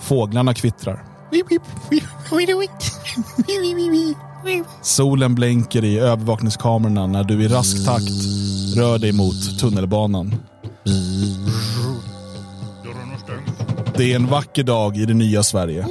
Fåglarna 0.00 0.54
kvittrar. 0.54 1.04
Solen 4.82 5.34
blänker 5.34 5.84
i 5.84 5.98
övervakningskamerorna 5.98 7.06
när 7.06 7.24
du 7.24 7.42
i 7.42 7.48
rask 7.48 7.86
takt 7.86 8.10
rör 8.76 8.98
dig 8.98 9.12
mot 9.12 9.58
tunnelbanan. 9.60 10.34
Det 13.96 14.12
är 14.12 14.16
en 14.16 14.26
vacker 14.26 14.62
dag 14.62 14.96
i 14.96 15.06
det 15.06 15.14
nya 15.14 15.42
Sverige. 15.42 15.86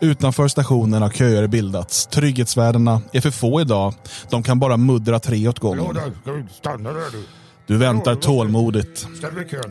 Utanför 0.00 0.48
stationen 0.48 1.02
har 1.02 1.10
köer 1.10 1.46
bildats. 1.46 2.06
Trygghetsvärdena 2.06 3.00
är 3.12 3.20
för 3.20 3.30
få 3.30 3.60
idag. 3.60 3.94
De 4.30 4.42
kan 4.42 4.58
bara 4.58 4.76
muddra 4.76 5.20
tre 5.20 5.48
åt 5.48 5.58
gången. 5.58 5.96
Du. 7.66 7.76
Väntar 7.76 8.14
tålmodigt. 8.14 9.06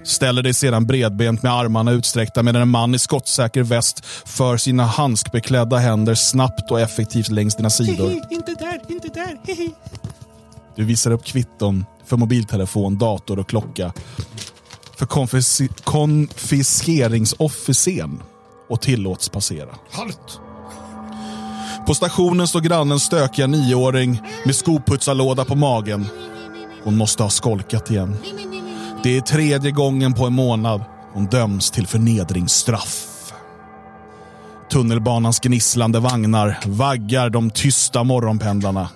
Ställer 0.04 0.42
dig 0.42 0.54
sedan 0.54 0.86
bredbent 0.86 1.44
med 1.44 1.54
armarna 1.54 1.92
utsträckta 1.92 2.44
medan 2.44 2.62
en 2.62 2.70
man 2.70 2.96
i 2.96 3.00
skottsäker 3.00 3.64
väst 3.64 4.06
för 4.26 4.58
sina 4.58 4.86
handskbeklädda 4.86 5.78
händer 5.78 6.16
snabbt 6.16 6.72
och 6.72 6.82
effektivt 6.82 7.30
längs 7.30 7.56
dina 7.56 7.70
sidor. 7.70 8.12
Inte 8.32 8.56
där, 8.60 8.82
inte 8.90 9.08
där. 9.08 9.38
Du 10.76 10.84
visar 10.84 11.12
upp 11.12 11.26
kvitton 11.26 11.86
för 12.06 12.18
mobiltelefon, 12.18 12.98
dator 12.98 13.40
och 13.40 13.50
klocka. 13.50 13.94
För 14.98 15.06
konfis- 15.06 15.70
konfiskeringsofficeren 15.84 18.22
och 18.70 18.82
tillåts 18.82 19.30
passera. 19.30 19.70
Halt! 19.92 20.40
På 21.88 21.96
stationen 21.96 22.48
står 22.48 22.60
grannens 22.60 23.04
stökiga 23.04 23.48
nioåring 23.48 24.22
med 24.46 24.56
skoputsarlåda 24.56 25.46
på 25.46 25.56
magen. 25.56 26.06
Hon 26.84 26.98
måste 26.98 27.24
ha 27.24 27.30
skolkat 27.30 27.92
igen. 27.92 28.18
Det 29.04 29.18
är 29.18 29.22
tredje 29.22 29.72
gången 29.72 30.14
på 30.14 30.26
en 30.26 30.34
månad 30.34 30.82
hon 31.14 31.26
döms 31.26 31.72
till 31.72 31.88
förnedringsstraff. 31.88 33.10
Tunnelbanans 34.72 35.40
gnisslande 35.40 36.00
vagnar 36.00 36.60
vaggar 36.66 37.30
de 37.30 37.50
tysta 37.50 38.04
morgonpendlarna. 38.04 38.90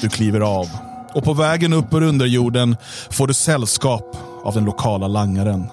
Du 0.00 0.08
kliver 0.08 0.40
av 0.40 0.68
och 1.14 1.24
på 1.24 1.32
vägen 1.32 1.72
upp 1.72 1.94
ur 1.94 2.02
underjorden 2.02 2.76
får 3.10 3.26
du 3.26 3.34
sällskap 3.34 4.16
av 4.44 4.54
den 4.54 4.64
lokala 4.64 5.08
langaren. 5.08 5.66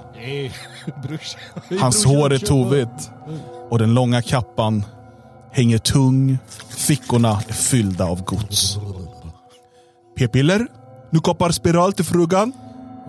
Hans 1.82 2.06
hår 2.06 2.34
är 2.34 2.38
tovigt 2.38 3.12
och 3.70 3.80
den 3.80 3.94
långa 3.94 4.22
kappan 4.22 4.86
hänger 5.52 5.78
tung. 5.78 6.38
Fickorna 6.70 7.44
är 7.48 7.54
fyllda 7.54 8.06
av 8.06 8.24
gods. 8.24 8.78
P-piller? 10.18 10.68
Nu 11.10 11.20
koppar 11.20 11.52
spiral 11.52 11.94
till 11.94 12.06
frugan? 12.06 12.54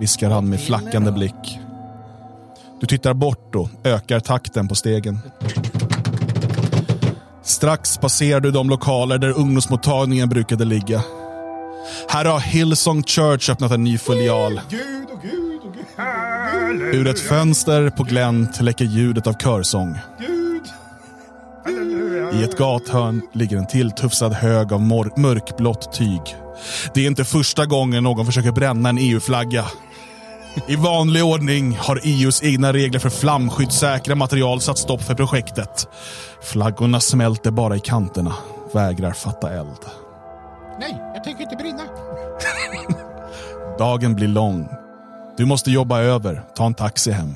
Viskar 0.01 0.31
han 0.31 0.49
med 0.49 0.61
flackande 0.61 1.13
blick. 1.13 1.59
Du 2.81 2.87
tittar 2.87 3.15
bort 3.15 3.55
och 3.55 3.69
ökar 3.85 4.21
takten 4.21 4.69
på 4.69 4.75
stegen. 4.75 5.19
Strax 7.43 7.99
passerar 7.99 8.41
du 8.41 8.51
de 8.51 8.71
lokaler 8.71 9.19
där 9.19 9.39
ungdomsmottagningen 9.39 10.29
brukade 10.29 10.65
ligga. 10.65 11.03
Här 12.09 12.25
har 12.25 12.41
Hillsong 12.41 13.03
Church 13.03 13.51
öppnat 13.51 13.73
en 13.73 13.85
ny 13.85 13.99
filial. 13.99 14.61
Gud 14.71 15.07
och 15.13 15.23
Gud. 15.23 15.37
Ur 16.95 17.07
ett 17.07 17.21
fönster 17.21 17.91
på 17.91 18.03
glänt 18.03 18.61
läcker 18.61 18.85
ljudet 18.85 19.27
av 19.27 19.33
körsång. 19.33 19.99
I 22.33 22.43
ett 22.43 22.59
gathörn 22.59 23.23
ligger 23.33 23.57
en 23.57 23.67
tilltufsad 23.67 24.33
hög 24.33 24.73
av 24.73 24.81
mörkblått 25.17 25.93
tyg. 25.93 26.21
Det 26.95 27.01
är 27.01 27.07
inte 27.07 27.25
första 27.25 27.67
gången 27.67 28.05
någon 28.05 28.27
försöker 28.27 28.53
bränna 28.53 28.89
en 28.89 28.99
EU-flagga. 28.99 29.65
I 30.69 30.77
vanlig 30.77 31.25
ordning 31.25 31.77
har 31.81 32.01
EUs 32.05 32.43
egna 32.43 32.73
regler 32.73 32.99
för 32.99 33.11
flamskyddssäkra 33.11 34.15
material 34.15 34.61
satt 34.61 34.79
stopp 34.79 35.03
för 35.03 35.15
projektet. 35.15 35.89
Flaggorna 36.43 37.01
smälter 37.01 37.51
bara 37.51 37.77
i 37.77 37.81
kanterna, 37.81 38.35
vägrar 38.75 39.13
fatta 39.13 39.53
eld. 39.53 39.81
Nej, 40.81 41.03
jag 41.15 41.25
tänker 41.25 41.43
inte 41.43 41.57
brinna. 41.57 41.83
Dagen 43.79 44.15
blir 44.15 44.29
lång. 44.29 44.69
Du 45.37 45.45
måste 45.45 45.71
jobba 45.71 46.01
över, 46.01 46.43
ta 46.57 46.67
en 46.67 46.75
taxi 46.75 47.11
hem. 47.11 47.35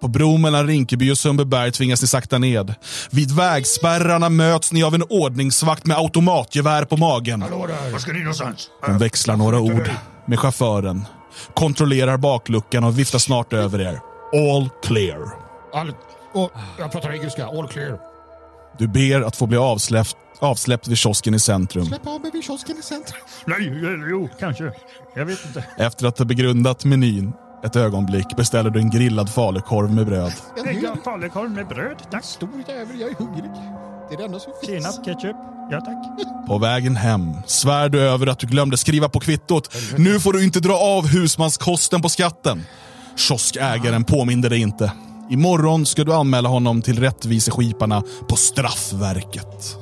På 0.00 0.08
bron 0.08 0.40
mellan 0.40 0.66
Rinkeby 0.66 1.10
och 1.10 1.18
Sundbyberg 1.18 1.72
tvingas 1.72 2.02
ni 2.02 2.08
sakta 2.08 2.38
ned. 2.38 2.74
Vid 3.10 3.30
vägspärrarna 3.30 4.28
möts 4.28 4.72
ni 4.72 4.82
av 4.82 4.94
en 4.94 5.02
ordningsvakt 5.02 5.86
med 5.86 5.96
automatgevär 5.96 6.84
på 6.84 6.96
magen. 6.96 7.42
Hallå 7.42 7.66
där. 7.66 7.92
Var 7.92 7.98
ska 7.98 8.12
ni 8.12 8.18
någonstans? 8.18 8.68
De 8.86 8.98
växlar 8.98 9.36
några 9.36 9.60
ord 9.60 9.90
med 10.26 10.38
chauffören, 10.38 11.06
kontrollerar 11.54 12.16
bakluckan 12.16 12.84
och 12.84 12.98
viftar 12.98 13.18
snart 13.18 13.52
över 13.52 13.80
er. 13.80 14.00
All 14.32 14.68
clear. 14.82 15.28
All... 15.74 15.92
Jag 16.78 16.92
pratar 16.92 17.12
engelska. 17.12 17.46
All 17.46 17.68
clear. 17.68 17.98
Du 18.78 18.88
ber 18.88 19.20
att 19.20 19.36
få 19.36 19.46
bli 19.46 19.58
avsläppt, 19.58 20.16
avsläppt 20.38 20.88
vid 20.88 20.98
kiosken 20.98 21.34
i 21.34 21.40
centrum. 21.40 21.86
Släpp 21.86 22.06
av 22.06 22.20
mig 22.20 22.30
vid 22.32 22.44
kiosken 22.44 22.76
i 22.78 22.82
centrum. 22.82 23.20
Nej, 23.44 23.80
jo, 24.10 24.28
kanske. 24.40 24.72
Jag 25.16 25.24
vet 25.24 25.46
inte. 25.46 25.64
Efter 25.78 26.06
att 26.06 26.18
ha 26.18 26.24
begrundat 26.24 26.84
menyn 26.84 27.32
ett 27.64 27.76
ögonblick 27.76 28.36
beställer 28.36 28.70
du 28.70 28.80
en 28.80 28.90
grillad 28.90 29.30
falukorv 29.30 29.94
med 29.94 30.06
bröd. 30.06 30.32
Jag 30.82 31.04
falukorv 31.04 31.50
med 31.50 31.68
bröd. 31.68 31.96
Tack. 32.10 32.24
stor 32.24 32.48
jävel, 32.68 33.00
jag 33.00 33.10
är 33.10 33.14
hungrig. 33.14 33.50
Det 34.08 34.14
är 34.14 34.18
det 34.18 34.24
enda 34.24 34.38
som 34.38 34.52
finns. 34.66 34.84
Senap, 34.84 35.04
ketchup. 35.04 35.36
Ja, 35.70 35.80
tack. 35.80 36.46
På 36.46 36.58
vägen 36.58 36.96
hem 36.96 37.36
svär 37.46 37.88
du 37.88 38.00
över 38.00 38.26
att 38.26 38.38
du 38.38 38.46
glömde 38.46 38.76
skriva 38.76 39.08
på 39.08 39.20
kvittot. 39.20 39.74
Nu 39.98 40.20
får 40.20 40.32
du 40.32 40.44
inte 40.44 40.60
dra 40.60 40.74
av 40.74 41.06
husmanskosten 41.06 42.02
på 42.02 42.08
skatten. 42.08 42.64
Kioskägaren 43.16 44.04
påminner 44.04 44.50
dig 44.50 44.60
inte. 44.60 44.92
Imorgon 45.30 45.86
ska 45.86 46.04
du 46.04 46.14
anmäla 46.14 46.48
honom 46.48 46.82
till 46.82 47.00
rättviseskiparna 47.00 48.02
på 48.28 48.36
Straffverket. 48.36 49.76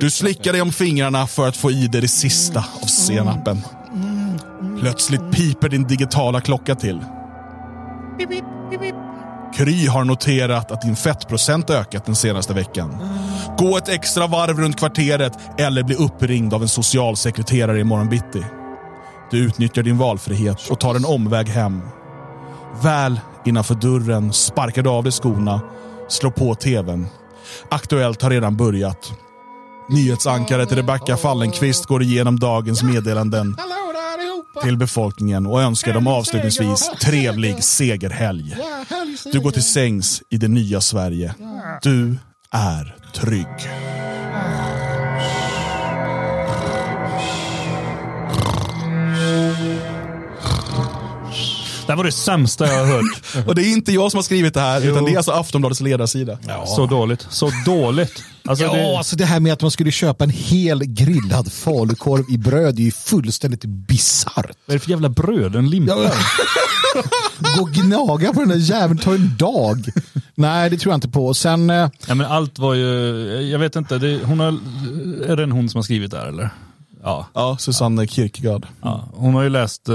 Du 0.00 0.10
slickar 0.10 0.52
dig 0.52 0.62
om 0.62 0.72
fingrarna 0.72 1.26
för 1.26 1.48
att 1.48 1.56
få 1.56 1.70
i 1.70 1.86
dig 1.86 2.00
det 2.00 2.08
sista 2.08 2.64
av 2.82 2.86
senapen. 2.86 3.62
Plötsligt 4.80 5.32
piper 5.32 5.68
din 5.68 5.86
digitala 5.86 6.40
klocka 6.40 6.74
till. 6.74 7.04
Kry 9.54 9.86
har 9.86 10.04
noterat 10.04 10.70
att 10.70 10.82
din 10.82 10.96
fettprocent 10.96 11.70
ökat 11.70 12.04
den 12.04 12.14
senaste 12.14 12.54
veckan. 12.54 12.96
Gå 13.58 13.76
ett 13.76 13.88
extra 13.88 14.26
varv 14.26 14.58
runt 14.58 14.78
kvarteret 14.78 15.38
eller 15.58 15.82
bli 15.82 15.94
uppringd 15.94 16.54
av 16.54 16.62
en 16.62 16.68
socialsekreterare 16.68 17.80
imorgon 17.80 18.08
bitti. 18.08 18.44
Du 19.30 19.38
utnyttjar 19.38 19.82
din 19.82 19.98
valfrihet 19.98 20.70
och 20.70 20.80
tar 20.80 20.94
en 20.94 21.04
omväg 21.04 21.48
hem. 21.48 21.80
Väl 22.82 23.20
innanför 23.44 23.74
dörren 23.74 24.32
sparkar 24.32 24.82
du 24.82 24.90
av 24.90 25.02
dig 25.04 25.12
skorna, 25.12 25.60
slår 26.08 26.30
på 26.30 26.54
tvn. 26.54 27.06
Aktuellt 27.68 28.22
har 28.22 28.30
redan 28.30 28.56
börjat. 28.56 29.12
Nyhetsankaret 29.88 30.72
Rebecka 30.72 31.16
Fallenkvist 31.16 31.86
går 31.86 32.02
igenom 32.02 32.38
dagens 32.38 32.82
meddelanden! 32.82 33.56
Till 34.62 34.76
befolkningen 34.76 35.46
och 35.46 35.62
önskar 35.62 35.92
dem 35.94 36.06
avslutningsvis 36.06 36.90
trevlig 37.00 37.64
segerhelg. 37.64 38.56
Ja. 38.58 38.96
Du 39.32 39.40
går 39.40 39.50
till 39.50 39.62
sängs 39.62 40.22
i 40.30 40.36
det 40.36 40.48
nya 40.48 40.80
Sverige. 40.80 41.34
Du 41.82 42.16
är 42.52 42.96
trygg. 43.14 43.68
Det 51.86 51.92
här 51.92 51.96
var 51.96 52.04
det 52.04 52.12
sämsta 52.12 52.66
jag 52.66 52.78
har 52.78 52.86
hört. 52.86 53.46
Och 53.46 53.54
det 53.54 53.62
är 53.62 53.72
inte 53.72 53.92
jag 53.92 54.10
som 54.10 54.18
har 54.18 54.22
skrivit 54.22 54.54
det 54.54 54.60
här, 54.60 54.86
utan 54.86 55.04
det 55.04 55.12
är 55.12 55.16
alltså 55.16 55.32
Aftonbladets 55.32 55.80
ledarsida. 55.80 56.38
Så 56.66 56.86
dåligt. 56.86 57.26
Så 57.30 57.50
dåligt. 57.66 58.24
Alltså, 58.48 58.64
Ja, 58.64 58.72
det, 58.74 58.96
alltså 58.98 59.16
det 59.16 59.24
här 59.24 59.40
med 59.40 59.52
att 59.52 59.62
man 59.62 59.70
skulle 59.70 59.90
köpa 59.90 60.24
en 60.24 60.30
hel 60.30 60.84
grillad 60.84 61.52
falukorv 61.52 62.24
i 62.30 62.38
bröd 62.38 62.78
är 62.78 62.82
ju 62.82 62.90
fullständigt 62.90 63.64
bisarrt. 63.64 64.34
vad 64.36 64.46
är 64.68 64.72
det 64.72 64.78
för 64.78 64.90
jävla 64.90 65.08
bröd? 65.08 65.56
En 65.56 65.70
limpa? 65.70 65.94
Gå 67.56 67.62
och 67.62 67.70
gnaga 67.70 68.32
på 68.32 68.40
den 68.40 68.48
där 68.48 68.56
jäveln, 68.56 68.98
ta 68.98 69.14
en 69.14 69.36
dag. 69.38 69.88
Nej, 70.34 70.70
det 70.70 70.76
tror 70.76 70.92
jag 70.92 70.96
inte 70.96 71.08
på. 71.08 71.26
Och 71.26 71.36
Sen, 71.36 71.70
eh, 71.70 71.90
Ja, 72.06 72.14
men 72.14 72.26
allt 72.26 72.58
var 72.58 72.74
ju, 72.74 72.86
jag 73.50 73.58
vet 73.58 73.76
inte, 73.76 73.98
det, 73.98 74.20
hon 74.24 74.40
har, 74.40 74.58
är 75.26 75.36
det 75.36 75.42
en 75.42 75.52
hon 75.52 75.68
som 75.68 75.78
har 75.78 75.82
skrivit 75.82 76.10
där 76.10 76.26
eller? 76.26 76.50
Ja. 77.02 77.26
Ja, 77.34 77.56
Susanne 77.60 78.06
Kierkegaard. 78.06 78.66
ja. 78.82 79.08
Hon 79.14 79.34
har 79.34 79.42
ju 79.42 79.48
läst 79.48 79.88
eh, 79.88 79.94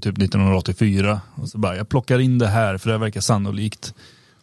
typ 0.00 0.18
1984 0.18 1.20
och 1.34 1.48
så 1.48 1.58
bara, 1.58 1.76
jag 1.76 1.88
plockar 1.88 2.18
in 2.18 2.38
det 2.38 2.46
här 2.48 2.78
för 2.78 2.90
det 2.90 2.98
verkar 2.98 3.20
sannolikt. 3.20 3.94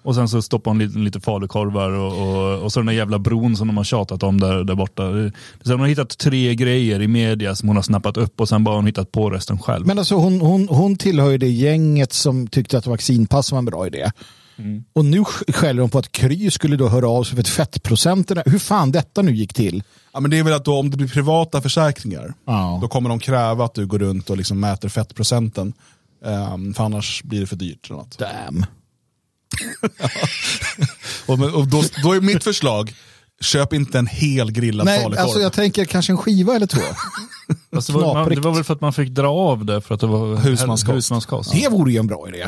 Och 0.04 0.16
sen 0.16 0.28
så 0.30 0.42
stoppar 0.42 0.72
hon 0.72 0.80
lite, 0.80 0.98
lite 1.00 1.20
falukorvar 1.20 1.90
och, 1.92 2.22
och, 2.54 2.60
och 2.64 2.72
så 2.74 2.80
den 2.80 2.86
där 2.88 2.94
jävla 2.94 3.20
bron 3.20 3.56
som 3.58 3.68
de 3.68 3.78
har 3.78 3.84
tjatat 3.84 4.24
om 4.24 4.40
där, 4.40 4.64
där 4.64 4.76
borta. 4.76 5.04
Det- 5.10 5.32
Så 5.64 5.72
hon 5.72 5.80
har 5.80 5.88
hittat 5.88 6.18
tre 6.18 6.56
grejer 6.56 7.02
i 7.02 7.08
media 7.08 7.56
som 7.56 7.70
hon 7.70 7.76
har 7.76 7.84
snappat 7.84 8.18
upp 8.18 8.42
och 8.42 8.50
sen 8.50 8.64
bara 8.64 8.72
har 8.72 8.76
hon 8.76 8.86
hittat 8.86 9.12
på 9.12 9.30
resten 9.30 9.60
själv. 9.60 9.86
men 9.88 10.00
alltså 10.00 10.16
hon, 10.16 10.42
hon, 10.42 10.68
hon 10.68 10.96
tillhör 10.96 11.30
ju 11.30 11.38
det 11.38 11.50
gänget 11.50 12.14
som 12.14 12.48
tyckte 12.48 12.78
att 12.78 12.88
vaccinpass 12.88 13.52
var 13.52 13.60
en 13.60 13.66
bra 13.66 13.88
idé. 13.88 14.12
Och 14.94 15.06
nu 15.06 15.20
sk- 15.22 15.52
skäller 15.54 15.82
hon 15.82 15.90
på 15.90 15.98
att 16.00 16.12
Kry 16.12 16.52
skulle 16.52 16.76
då 16.76 16.88
höra 16.88 17.10
av 17.10 17.24
sig 17.24 17.36
för 17.36 17.42
ett 17.42 17.48
fettprocenten. 17.50 18.42
Hur 18.46 18.60
fan 18.60 18.92
detta 18.92 19.22
nu 19.22 19.36
gick 19.36 19.54
till? 19.54 19.84
Ja, 20.14 20.20
men 20.20 20.32
det 20.32 20.40
är 20.40 20.44
väl 20.44 20.54
att 20.54 20.66
då, 20.66 20.80
om 20.80 20.90
det 20.92 20.98
blir 20.98 21.08
privata 21.08 21.62
försäkringar, 21.62 22.34
Ja. 22.46 22.80
då 22.82 22.88
kommer 22.88 23.10
de 23.10 23.20
kräva 23.20 23.66
att 23.66 23.74
du 23.74 23.86
går 23.88 24.00
runt 24.00 24.30
och 24.30 24.38
liksom 24.38 24.60
mäter 24.60 24.90
fettprocenten. 24.90 25.74
Um, 26.54 26.74
för 26.74 26.84
annars 26.84 27.24
blir 27.24 27.40
det 27.40 27.48
för 27.48 27.56
dyrt. 27.56 27.86
Eller 27.90 27.98
något. 28.00 28.18
Damn. 28.18 28.66
Och, 31.26 31.40
och 31.40 31.68
då, 31.68 31.84
då 32.04 32.14
är 32.14 32.22
mitt 32.22 32.44
förslag, 32.44 32.94
köp 33.42 33.74
inte 33.74 34.00
en 34.00 34.08
hel 34.08 34.52
grillad 34.52 34.86
Nej, 34.86 35.02
falukorv. 35.04 35.24
alltså 35.24 35.40
jag 35.40 35.54
tänker 35.54 35.86
kanske 35.86 36.14
en 36.14 36.18
skiva 36.18 36.56
eller 36.56 36.68
två. 36.68 36.82
Alltså, 37.76 37.92
det, 37.94 38.00
var, 38.00 38.14
man, 38.14 38.30
det 38.30 38.40
var 38.42 38.54
väl 38.54 38.64
för 38.64 38.74
att 38.74 38.82
man 38.82 38.94
fick 38.94 39.10
dra 39.10 39.28
av 39.32 39.66
det 39.66 39.82
för 39.82 39.96
att 39.96 40.02
det 40.02 40.08
var 40.08 40.36
Husmanskost. 40.36 40.96
husmanskost. 40.98 41.52
Det 41.52 41.68
vore 41.70 41.92
ju 41.92 41.98
en 41.98 42.08
bra 42.08 42.28
idé. 42.30 42.48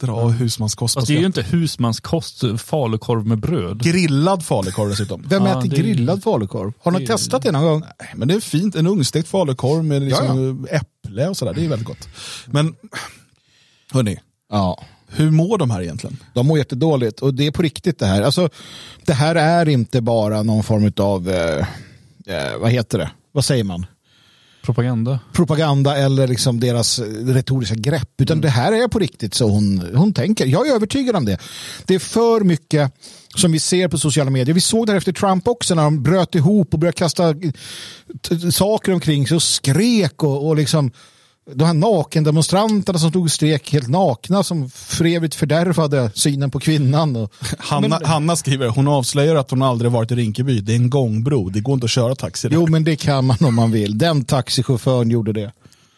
Dra 0.00 0.12
av 0.12 0.30
husmanskost 0.32 0.94
Fast 0.94 1.06
det 1.06 1.14
är 1.14 1.18
ju 1.18 1.26
inte 1.26 1.42
husmanskost, 1.42 2.42
falukorv 2.58 3.26
med 3.26 3.38
bröd. 3.40 3.82
Grillad 3.82 4.44
falukorv 4.44 4.88
dessutom. 4.90 5.22
Vem 5.28 5.44
Ja, 5.46 5.50
äter 5.58 5.70
det- 5.70 5.76
grillad 5.76 6.22
falukorv? 6.22 6.72
Har 6.82 6.90
ni 6.92 6.98
det- 6.98 7.06
testat 7.06 7.42
det 7.42 7.52
någon 7.52 7.62
gång? 7.64 7.80
Nej, 7.80 8.10
Men 8.14 8.28
det 8.28 8.34
är 8.34 8.40
fint, 8.40 8.74
en 8.76 8.86
ugnsstekt 8.86 9.28
falukorv 9.28 9.84
med 9.84 10.02
liksom 10.02 10.66
äpple 10.70 11.28
och 11.28 11.36
sådär. 11.36 11.54
Det 11.54 11.64
är 11.64 11.68
väldigt 11.68 11.88
gott. 11.88 12.08
Men, 12.46 12.74
hörni, 13.92 14.18
Ja. 14.50 14.82
Hur 15.10 15.30
mår 15.30 15.58
de 15.58 15.70
här 15.70 15.82
egentligen? 15.82 16.16
De 16.32 16.46
mår 16.46 16.58
jättedåligt 16.58 17.20
och 17.20 17.34
det 17.34 17.46
är 17.46 17.50
på 17.50 17.62
riktigt 17.62 17.98
det 17.98 18.06
här. 18.06 18.22
Alltså, 18.22 18.48
det 19.04 19.12
här 19.12 19.36
är 19.36 19.68
inte 19.68 20.00
bara 20.00 20.42
någon 20.42 20.62
form 20.62 20.92
av, 20.96 21.30
eh, 21.30 21.66
eh, 22.26 22.58
vad 22.60 22.70
heter 22.70 22.98
det? 22.98 23.10
Vad 23.32 23.44
säger 23.44 23.64
man? 23.64 23.86
Propaganda. 24.62 25.18
propaganda 25.32 25.96
eller 25.96 26.28
liksom 26.28 26.60
deras 26.60 26.98
retoriska 27.22 27.74
grepp. 27.74 28.20
Utan 28.20 28.40
det 28.40 28.48
här 28.48 28.72
är 28.72 28.88
på 28.88 28.98
riktigt 28.98 29.34
så 29.34 29.48
hon, 29.48 29.90
hon 29.94 30.12
tänker. 30.12 30.46
Jag 30.46 30.68
är 30.68 30.74
övertygad 30.74 31.16
om 31.16 31.24
det. 31.24 31.38
Det 31.84 31.94
är 31.94 31.98
för 31.98 32.40
mycket 32.40 32.92
som 33.36 33.52
vi 33.52 33.60
ser 33.60 33.88
på 33.88 33.98
sociala 33.98 34.30
medier. 34.30 34.54
Vi 34.54 34.60
såg 34.60 34.86
det 34.86 34.92
här 34.92 34.96
efter 34.96 35.12
Trump 35.12 35.48
också 35.48 35.74
när 35.74 35.82
de 35.82 36.02
bröt 36.02 36.34
ihop 36.34 36.74
och 36.74 36.80
började 36.80 36.96
kasta 36.96 37.34
saker 38.52 38.92
omkring 38.92 39.26
sig 39.26 39.34
och 39.34 39.42
skrek 39.42 40.22
och, 40.22 40.46
och 40.46 40.56
liksom 40.56 40.90
de 41.54 41.64
här 41.64 41.74
nakendemonstranterna 41.74 42.98
som 42.98 43.10
stod 43.10 43.22
och 43.24 43.30
skrek 43.30 43.72
helt 43.72 43.88
nakna 43.88 44.42
som 44.42 44.70
för 44.70 45.04
evigt 45.04 45.34
fördärvade 45.34 46.10
synen 46.14 46.50
på 46.50 46.60
kvinnan. 46.60 47.16
Och, 47.16 47.32
Hanna, 47.58 47.88
Men- 47.88 48.04
Hanna 48.04 48.36
skriver, 48.36 48.68
hon 48.68 48.88
avslöjar 48.88 49.34
att 49.36 49.50
hon 49.50 49.62
aldrig 49.62 49.90
varit 49.90 50.10
i 50.10 50.14
Rinkeby. 50.14 50.60
Det 50.60 50.72
är 50.72 50.76
en 50.76 50.90
gångbro, 50.90 51.48
det 51.48 51.60
går 51.60 51.74
inte 51.74 51.84
att 51.84 51.90
köra 51.90 52.14
taxi 52.14 52.48
där. 52.48 52.54
jo, 52.54 52.66
men 52.66 52.84
det 52.84 52.96
kan 52.96 53.24
man 53.24 53.36
om 53.40 53.54
man 53.54 53.70
vill. 53.70 53.98
Den 53.98 54.24
taxichauffören 54.24 55.10
gjorde 55.10 55.32
det. 55.32 55.52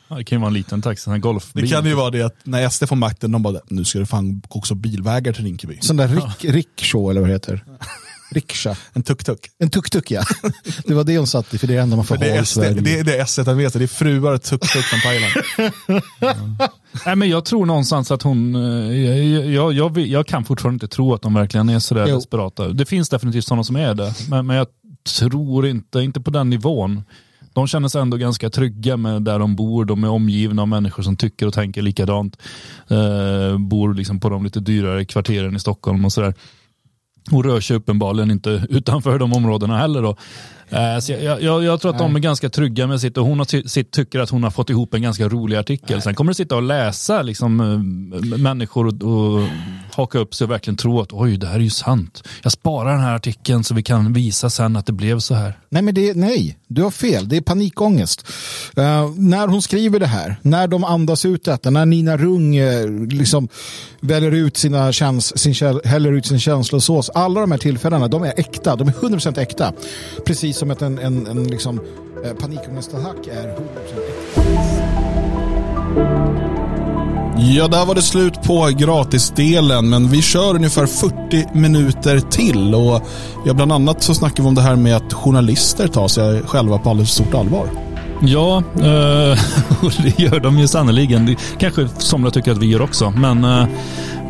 Ja, 0.09 0.16
det 0.16 0.24
kan 0.24 0.37
ju 0.38 0.40
vara 0.40 0.48
en 0.48 0.55
liten 0.55 0.83
taxi, 0.83 1.11
en 1.11 1.20
golfbil. 1.20 1.62
Det 1.64 1.70
kan 1.70 1.87
ju 1.87 1.94
vara 1.94 2.11
det 2.11 2.22
att 2.22 2.37
när 2.44 2.68
SD 2.68 2.88
får 2.88 2.96
makten, 2.96 3.33
de 3.33 3.42
bara, 3.42 3.59
nu 3.68 3.85
ska 3.85 3.98
det 3.98 4.07
fan 4.07 4.42
också 4.48 4.74
bilvägar 4.74 5.33
till 5.33 5.44
Rinkeby. 5.44 5.78
Sån 5.81 5.96
där 5.96 6.09
rick, 6.09 6.44
rickshaw 6.55 7.11
eller 7.11 7.20
vad 7.20 7.31
det 7.31 7.35
heter. 7.35 7.64
Riksha. 8.33 8.77
En 8.92 9.03
tuk-tuk. 9.03 9.49
En 9.59 9.71
tuk-tuk 9.71 10.11
ja. 10.11 10.23
Det 10.87 10.95
var 10.95 11.05
det 11.05 11.18
hon 11.18 11.27
satt 11.27 11.55
i, 11.55 11.59
för 11.59 11.66
det 11.66 11.73
är 11.73 11.77
det 11.77 11.83
enda 11.83 11.97
man 11.97 12.05
får 12.05 12.16
Det 12.16 12.31
ha 12.31 12.37
är 12.37 12.42
i 12.42 12.47
Sverige. 12.47 12.81
det 12.81 12.99
är 12.99 13.05
det 13.05 13.27
SD 13.29 13.38
vet, 13.49 13.73
det 13.73 13.83
är 13.83 13.87
fruar 13.87 14.38
tuk-tuk 14.38 14.83
från 14.85 15.01
Thailand. 15.01 15.33
Nej, 17.07 17.16
men 17.16 17.29
jag 17.29 17.45
tror 17.45 17.66
någonstans 17.66 18.11
att 18.11 18.23
hon, 18.23 18.55
eh, 18.55 19.53
jag, 19.55 19.73
jag, 19.73 19.99
jag 19.99 20.27
kan 20.27 20.45
fortfarande 20.45 20.75
inte 20.75 20.88
tro 20.97 21.14
att 21.14 21.23
de 21.23 21.35
verkligen 21.35 21.68
är 21.68 21.79
sådär 21.79 22.07
Jo. 22.09 22.16
desperata. 22.16 22.68
Det 22.68 22.87
finns 22.87 23.09
definitivt 23.09 23.45
sådana 23.45 23.64
som 23.64 23.77
är 23.77 23.95
det, 23.95 24.14
men, 24.29 24.47
men 24.47 24.57
jag 24.57 24.66
tror 25.18 25.66
inte, 25.66 26.01
inte 26.01 26.21
på 26.21 26.31
den 26.31 26.51
nivån. 26.51 27.03
De 27.55 27.66
känner 27.66 27.88
sig 27.88 28.01
ändå 28.01 28.16
ganska 28.16 28.51
trygga 28.51 28.97
med 28.97 29.23
där 29.23 29.38
de 29.38 29.57
bor. 29.57 29.85
De 29.85 30.05
är 30.05 30.09
omgivna 30.09 30.62
av 30.62 30.68
människor 30.68 31.03
som 31.03 31.16
tycker 31.16 31.47
och 31.47 31.55
tänker 31.55 31.83
likadant. 31.83 32.37
Eh, 32.88 33.59
bor 33.59 33.95
liksom 33.95 34.21
på 34.21 34.29
de 34.29 34.45
lite 34.45 34.61
dyrare 34.61 35.05
kvarteren 35.05 35.57
i 35.57 35.61
Stockholm 35.61 36.05
och 36.05 36.12
sådär. 36.12 36.35
Och 37.30 37.44
rör 37.44 37.61
sig 37.61 37.76
uppenbarligen 37.76 38.30
inte 38.30 38.66
utanför 38.70 39.18
de 39.18 39.32
områdena 39.32 39.78
heller. 39.78 40.02
Då. 40.02 40.16
Eh, 40.70 40.98
Så 41.00 41.12
jag, 41.12 41.42
jag, 41.42 41.64
jag 41.64 41.80
tror 41.80 41.90
att 41.92 41.98
de 41.98 42.16
är 42.16 42.20
ganska 42.20 42.48
trygga 42.48 42.87
med 42.87 43.00
sitt 43.00 43.16
och 43.18 43.26
hon 43.26 43.38
har 43.38 43.68
sitt, 43.68 43.90
tycker 43.90 44.20
att 44.20 44.30
hon 44.30 44.42
har 44.42 44.50
fått 44.50 44.70
ihop 44.70 44.94
en 44.94 45.02
ganska 45.02 45.28
rolig 45.28 45.56
artikel. 45.56 46.02
Sen 46.02 46.14
kommer 46.14 46.30
det 46.30 46.35
sitta 46.35 46.56
och 46.56 46.62
läsa 46.62 47.22
liksom, 47.22 47.61
eh, 47.61 48.38
människor 48.38 48.87
och, 48.87 49.02
och 49.02 49.48
haka 49.94 50.18
upp 50.18 50.35
sig 50.35 50.44
och 50.44 50.50
verkligen 50.50 50.76
tro 50.76 51.00
att 51.00 51.12
oj, 51.12 51.37
det 51.37 51.46
här 51.46 51.54
är 51.54 51.58
ju 51.61 51.70
sant. 51.70 52.22
Jag 52.42 52.52
sparar 52.52 52.90
den 52.92 53.00
här 53.00 53.14
artikeln 53.14 53.64
så 53.64 53.74
vi 53.74 53.82
kan 53.82 54.12
visa 54.12 54.50
sen 54.50 54.76
att 54.76 54.87
det 54.87 54.92
blev 54.92 55.18
så 55.18 55.35
här. 55.35 55.58
Nej, 55.68 55.82
men 55.82 55.94
det, 55.94 56.16
nej, 56.16 56.58
du 56.68 56.82
har 56.82 56.90
fel. 56.90 57.28
Det 57.28 57.37
är 57.37 57.40
panikångest. 57.40 58.26
Eh, 58.76 59.11
när 59.16 59.46
hon 59.48 59.62
skriver 59.62 60.00
det 60.00 60.06
här, 60.06 60.37
när 60.42 60.66
de 60.68 60.85
andas 60.85 61.24
ut 61.24 61.44
detta, 61.44 61.70
när 61.70 61.87
Nina 61.87 62.16
Rung 62.16 62.56
eh, 62.56 62.90
liksom 62.90 63.48
väljer 64.00 64.32
ut 64.32 64.56
sina 64.56 64.92
käns, 64.92 65.38
sin, 65.38 65.54
häller 65.85 66.12
ut 66.12 66.26
sin 66.26 66.40
känslosås. 66.40 67.11
Alla 67.14 67.40
de 67.40 67.51
här 67.51 67.59
tillfällena, 67.59 68.09
de 68.09 68.22
är 68.22 68.33
äkta. 68.37 68.77
De 68.77 68.88
är 68.88 68.92
100% 68.92 69.38
äkta. 69.40 69.72
Precis 70.27 70.57
som 70.57 70.70
att 70.70 70.83
en, 70.83 70.98
en, 70.98 71.27
en 71.27 71.44
liksom, 71.44 71.81
eh, 72.25 72.33
panikångestattack 72.33 73.27
är 73.27 73.42
100% 73.42 73.57
äkta. 74.09 74.42
Ja, 77.38 77.68
där 77.68 77.87
var 77.87 77.94
det 77.94 78.03
slut 78.03 78.42
på 78.42 78.70
gratisdelen, 78.79 79.90
men 79.90 80.09
vi 80.09 80.22
kör 80.22 80.55
ungefär 80.55 80.87
40 80.87 81.59
minuter 81.59 82.20
till. 82.20 82.75
Och 82.75 83.03
ja, 83.46 83.55
bland 83.55 83.72
annat 83.72 84.03
så 84.03 84.14
snackar 84.14 84.42
vi 84.42 84.48
om 84.48 84.55
det 84.55 84.62
här 84.62 84.77
med 84.77 84.96
att 84.96 85.12
journalister 85.12 85.88
tar 85.88 86.09
sig 86.09 86.42
själva 86.42 86.79
på 86.79 86.90
alldeles 86.90 87.16
för 87.16 87.25
stort 87.25 87.35
allvar. 87.35 87.91
Ja, 88.24 88.62
eh, 88.76 89.38
och 89.85 89.92
det 90.02 90.18
gör 90.18 90.40
de 90.40 90.58
ju 90.58 90.68
sannoliken. 90.68 91.26
Det 91.26 91.37
Kanske 91.58 91.88
somliga 91.98 92.30
tycker 92.30 92.52
att 92.52 92.58
vi 92.58 92.66
gör 92.66 92.82
också. 92.82 93.11
Men, 93.11 93.44
eh, 93.44 93.66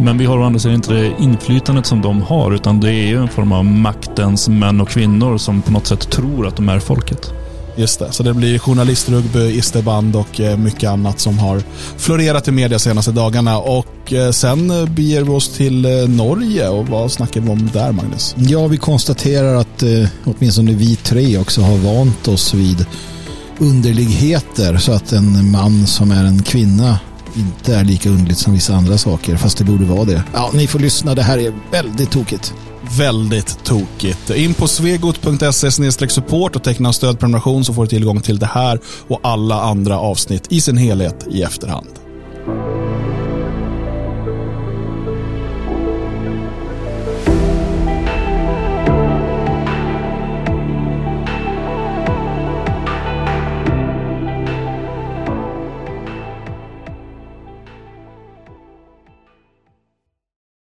men 0.00 0.18
vi 0.18 0.24
har 0.24 0.38
å 0.38 0.44
andra 0.44 0.60
sidan 0.60 0.74
inte 0.74 0.92
det 0.92 1.12
inflytandet 1.18 1.86
som 1.86 2.02
de 2.02 2.22
har. 2.22 2.54
Utan 2.54 2.80
det 2.80 2.88
är 2.88 3.06
ju 3.06 3.22
en 3.22 3.28
form 3.28 3.52
av 3.52 3.64
maktens 3.64 4.48
män 4.48 4.80
och 4.80 4.88
kvinnor 4.88 5.38
som 5.38 5.62
på 5.62 5.72
något 5.72 5.86
sätt 5.86 6.10
tror 6.10 6.46
att 6.46 6.56
de 6.56 6.68
är 6.68 6.78
folket. 6.78 7.32
Just 7.76 7.98
det, 7.98 8.12
så 8.12 8.22
det 8.22 8.34
blir 8.34 8.58
journalistrugby, 8.58 9.58
isterband 9.58 10.16
och 10.16 10.40
eh, 10.40 10.56
mycket 10.56 10.90
annat 10.90 11.20
som 11.20 11.38
har 11.38 11.62
florerat 11.96 12.48
i 12.48 12.50
media 12.50 12.78
senaste 12.78 13.12
dagarna. 13.12 13.58
Och 13.58 14.12
sen 14.32 14.68
beger 14.94 15.22
vi 15.22 15.30
oss 15.30 15.48
till 15.48 15.86
Norge 16.08 16.68
och 16.68 16.86
vad 16.88 17.12
snackar 17.12 17.40
vi 17.40 17.50
om 17.50 17.70
där, 17.72 17.92
Magnus? 17.92 18.34
Ja, 18.38 18.66
vi 18.66 18.76
konstaterar 18.76 19.54
att 19.54 19.82
åtminstone 20.24 20.72
vi 20.72 20.96
tre 20.96 21.38
också 21.38 21.60
har 21.60 21.76
vant 21.76 22.28
oss 22.28 22.54
vid 22.54 22.86
underligheter 23.62 24.76
så 24.76 24.92
att 24.92 25.12
en 25.12 25.50
man 25.50 25.86
som 25.86 26.10
är 26.10 26.24
en 26.24 26.42
kvinna 26.42 26.98
inte 27.36 27.76
är 27.76 27.84
lika 27.84 28.08
underligt 28.08 28.38
som 28.38 28.52
vissa 28.52 28.74
andra 28.74 28.98
saker, 28.98 29.36
fast 29.36 29.58
det 29.58 29.64
borde 29.64 29.84
vara 29.84 30.04
det. 30.04 30.24
Ja, 30.34 30.50
ni 30.54 30.66
får 30.66 30.78
lyssna, 30.78 31.14
det 31.14 31.22
här 31.22 31.38
är 31.38 31.52
väldigt 31.70 32.10
tokigt. 32.10 32.54
Väldigt 32.98 33.64
tokigt. 33.64 34.30
In 34.30 34.54
på 34.54 34.68
svegot.se 34.68 36.08
support 36.08 36.56
och 36.56 36.62
teckna 36.62 36.88
en 36.88 36.92
stödprenumeration 36.92 37.64
så 37.64 37.74
får 37.74 37.82
du 37.82 37.88
tillgång 37.88 38.20
till 38.20 38.38
det 38.38 38.46
här 38.46 38.80
och 39.08 39.20
alla 39.22 39.62
andra 39.62 39.98
avsnitt 39.98 40.52
i 40.52 40.60
sin 40.60 40.76
helhet 40.76 41.26
i 41.30 41.42
efterhand. 41.42 41.88